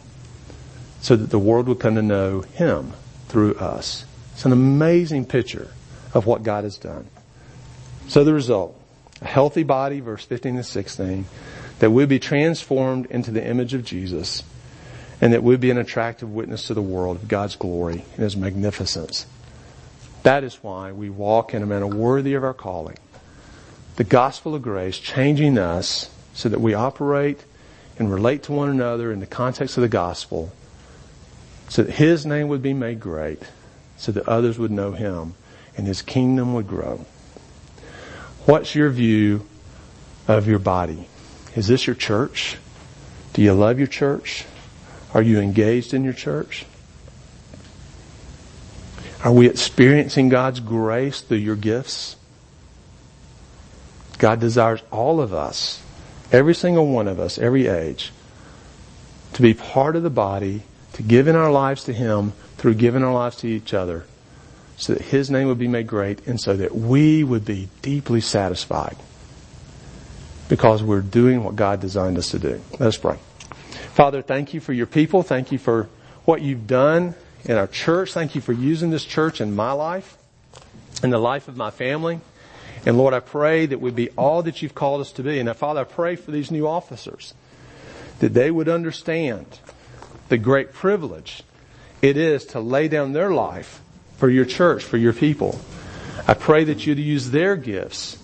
so 1.00 1.16
that 1.16 1.30
the 1.30 1.38
world 1.38 1.66
would 1.66 1.80
come 1.80 1.94
to 1.94 2.02
know 2.02 2.42
him 2.42 2.92
through 3.28 3.54
us. 3.54 4.04
It's 4.34 4.44
an 4.44 4.52
amazing 4.52 5.24
picture 5.24 5.70
of 6.12 6.26
what 6.26 6.42
God 6.42 6.64
has 6.64 6.76
done. 6.76 7.06
So 8.08 8.22
the 8.22 8.34
result, 8.34 8.78
a 9.22 9.26
healthy 9.26 9.62
body, 9.62 10.00
verse 10.00 10.26
15 10.26 10.56
to 10.56 10.62
16, 10.62 11.24
that 11.78 11.90
we 11.90 12.04
be 12.04 12.18
transformed 12.18 13.06
into 13.06 13.30
the 13.30 13.42
image 13.42 13.72
of 13.72 13.82
Jesus 13.82 14.42
and 15.22 15.32
that 15.32 15.42
we 15.42 15.56
be 15.56 15.70
an 15.70 15.78
attractive 15.78 16.30
witness 16.30 16.66
to 16.66 16.74
the 16.74 16.82
world 16.82 17.16
of 17.16 17.28
God's 17.28 17.56
glory 17.56 18.04
and 18.12 18.24
His 18.24 18.36
magnificence. 18.36 19.24
That 20.24 20.42
is 20.42 20.56
why 20.62 20.90
we 20.92 21.10
walk 21.10 21.54
in 21.54 21.62
a 21.62 21.66
manner 21.66 21.86
worthy 21.86 22.32
of 22.34 22.44
our 22.44 22.54
calling. 22.54 22.96
The 23.96 24.04
gospel 24.04 24.54
of 24.54 24.62
grace 24.62 24.98
changing 24.98 25.58
us 25.58 26.10
so 26.32 26.48
that 26.48 26.60
we 26.60 26.74
operate 26.74 27.44
and 27.98 28.12
relate 28.12 28.42
to 28.44 28.52
one 28.52 28.70
another 28.70 29.12
in 29.12 29.20
the 29.20 29.26
context 29.26 29.76
of 29.76 29.82
the 29.82 29.88
gospel 29.88 30.50
so 31.68 31.82
that 31.82 31.92
his 31.92 32.24
name 32.24 32.48
would 32.48 32.62
be 32.62 32.72
made 32.72 33.00
great, 33.00 33.42
so 33.96 34.12
that 34.12 34.28
others 34.28 34.58
would 34.58 34.70
know 34.70 34.92
him 34.92 35.34
and 35.76 35.86
his 35.86 36.02
kingdom 36.02 36.54
would 36.54 36.68
grow. 36.68 37.04
What's 38.46 38.74
your 38.74 38.90
view 38.90 39.46
of 40.26 40.48
your 40.48 40.58
body? 40.58 41.06
Is 41.54 41.68
this 41.68 41.86
your 41.86 41.96
church? 41.96 42.56
Do 43.34 43.42
you 43.42 43.52
love 43.52 43.78
your 43.78 43.88
church? 43.88 44.46
Are 45.12 45.22
you 45.22 45.38
engaged 45.38 45.92
in 45.92 46.02
your 46.02 46.12
church? 46.12 46.64
Are 49.24 49.32
we 49.32 49.48
experiencing 49.48 50.28
God's 50.28 50.60
grace 50.60 51.22
through 51.22 51.38
your 51.38 51.56
gifts? 51.56 52.16
God 54.18 54.38
desires 54.38 54.82
all 54.90 55.18
of 55.18 55.32
us, 55.32 55.82
every 56.30 56.54
single 56.54 56.86
one 56.86 57.08
of 57.08 57.18
us, 57.18 57.38
every 57.38 57.66
age, 57.66 58.12
to 59.32 59.40
be 59.40 59.54
part 59.54 59.96
of 59.96 60.02
the 60.02 60.10
body 60.10 60.62
to 60.92 61.02
give 61.02 61.26
in 61.26 61.36
our 61.36 61.50
lives 61.50 61.84
to 61.84 61.94
Him 61.94 62.32
through 62.58 62.74
giving 62.74 63.02
our 63.02 63.14
lives 63.14 63.36
to 63.36 63.48
each 63.48 63.72
other 63.72 64.04
so 64.76 64.92
that 64.92 65.02
His 65.02 65.30
name 65.30 65.48
would 65.48 65.58
be 65.58 65.68
made 65.68 65.86
great 65.86 66.26
and 66.26 66.38
so 66.38 66.54
that 66.54 66.74
we 66.74 67.24
would 67.24 67.46
be 67.46 67.70
deeply 67.80 68.20
satisfied 68.20 68.96
because 70.50 70.82
we're 70.82 71.00
doing 71.00 71.42
what 71.42 71.56
God 71.56 71.80
designed 71.80 72.18
us 72.18 72.30
to 72.32 72.38
do. 72.38 72.60
Let 72.72 72.82
us 72.82 72.98
pray. 72.98 73.18
Father, 73.94 74.20
thank 74.20 74.52
you 74.52 74.60
for 74.60 74.74
your 74.74 74.86
people. 74.86 75.22
Thank 75.22 75.50
you 75.50 75.58
for 75.58 75.88
what 76.26 76.42
you've 76.42 76.66
done 76.66 77.14
in 77.44 77.56
our 77.56 77.66
church. 77.66 78.12
Thank 78.12 78.34
you 78.34 78.40
for 78.40 78.52
using 78.52 78.90
this 78.90 79.04
church 79.04 79.40
in 79.40 79.54
my 79.54 79.72
life 79.72 80.16
and 81.02 81.12
the 81.12 81.18
life 81.18 81.48
of 81.48 81.56
my 81.56 81.70
family. 81.70 82.20
And 82.86 82.98
Lord, 82.98 83.14
I 83.14 83.20
pray 83.20 83.66
that 83.66 83.80
we 83.80 83.90
be 83.90 84.10
all 84.10 84.42
that 84.42 84.62
you've 84.62 84.74
called 84.74 85.00
us 85.00 85.12
to 85.12 85.22
be. 85.22 85.38
And 85.38 85.54
Father, 85.56 85.80
I 85.80 85.84
pray 85.84 86.16
for 86.16 86.30
these 86.30 86.50
new 86.50 86.66
officers 86.66 87.34
that 88.20 88.34
they 88.34 88.50
would 88.50 88.68
understand 88.68 89.46
the 90.28 90.38
great 90.38 90.72
privilege 90.72 91.42
it 92.02 92.16
is 92.18 92.44
to 92.46 92.60
lay 92.60 92.88
down 92.88 93.12
their 93.14 93.30
life 93.30 93.80
for 94.18 94.28
your 94.28 94.44
church, 94.44 94.84
for 94.84 94.98
your 94.98 95.14
people. 95.14 95.58
I 96.28 96.34
pray 96.34 96.64
that 96.64 96.86
you'd 96.86 96.98
use 96.98 97.30
their 97.30 97.56
gifts 97.56 98.18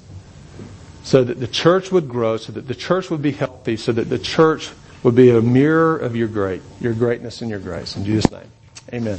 so 1.02 1.24
that 1.24 1.40
the 1.40 1.46
church 1.46 1.90
would 1.90 2.08
grow, 2.08 2.36
so 2.36 2.52
that 2.52 2.68
the 2.68 2.74
church 2.74 3.10
would 3.10 3.22
be 3.22 3.32
healthy, 3.32 3.76
so 3.76 3.92
that 3.92 4.10
the 4.10 4.18
church 4.18 4.70
would 5.02 5.14
be 5.14 5.30
a 5.30 5.40
mirror 5.40 5.96
of 5.96 6.14
your 6.14 6.28
great, 6.28 6.60
your 6.78 6.92
greatness 6.92 7.40
and 7.40 7.50
your 7.50 7.58
grace. 7.58 7.96
In 7.96 8.04
Jesus' 8.04 8.30
name. 8.30 8.50
Amen. 8.92 9.18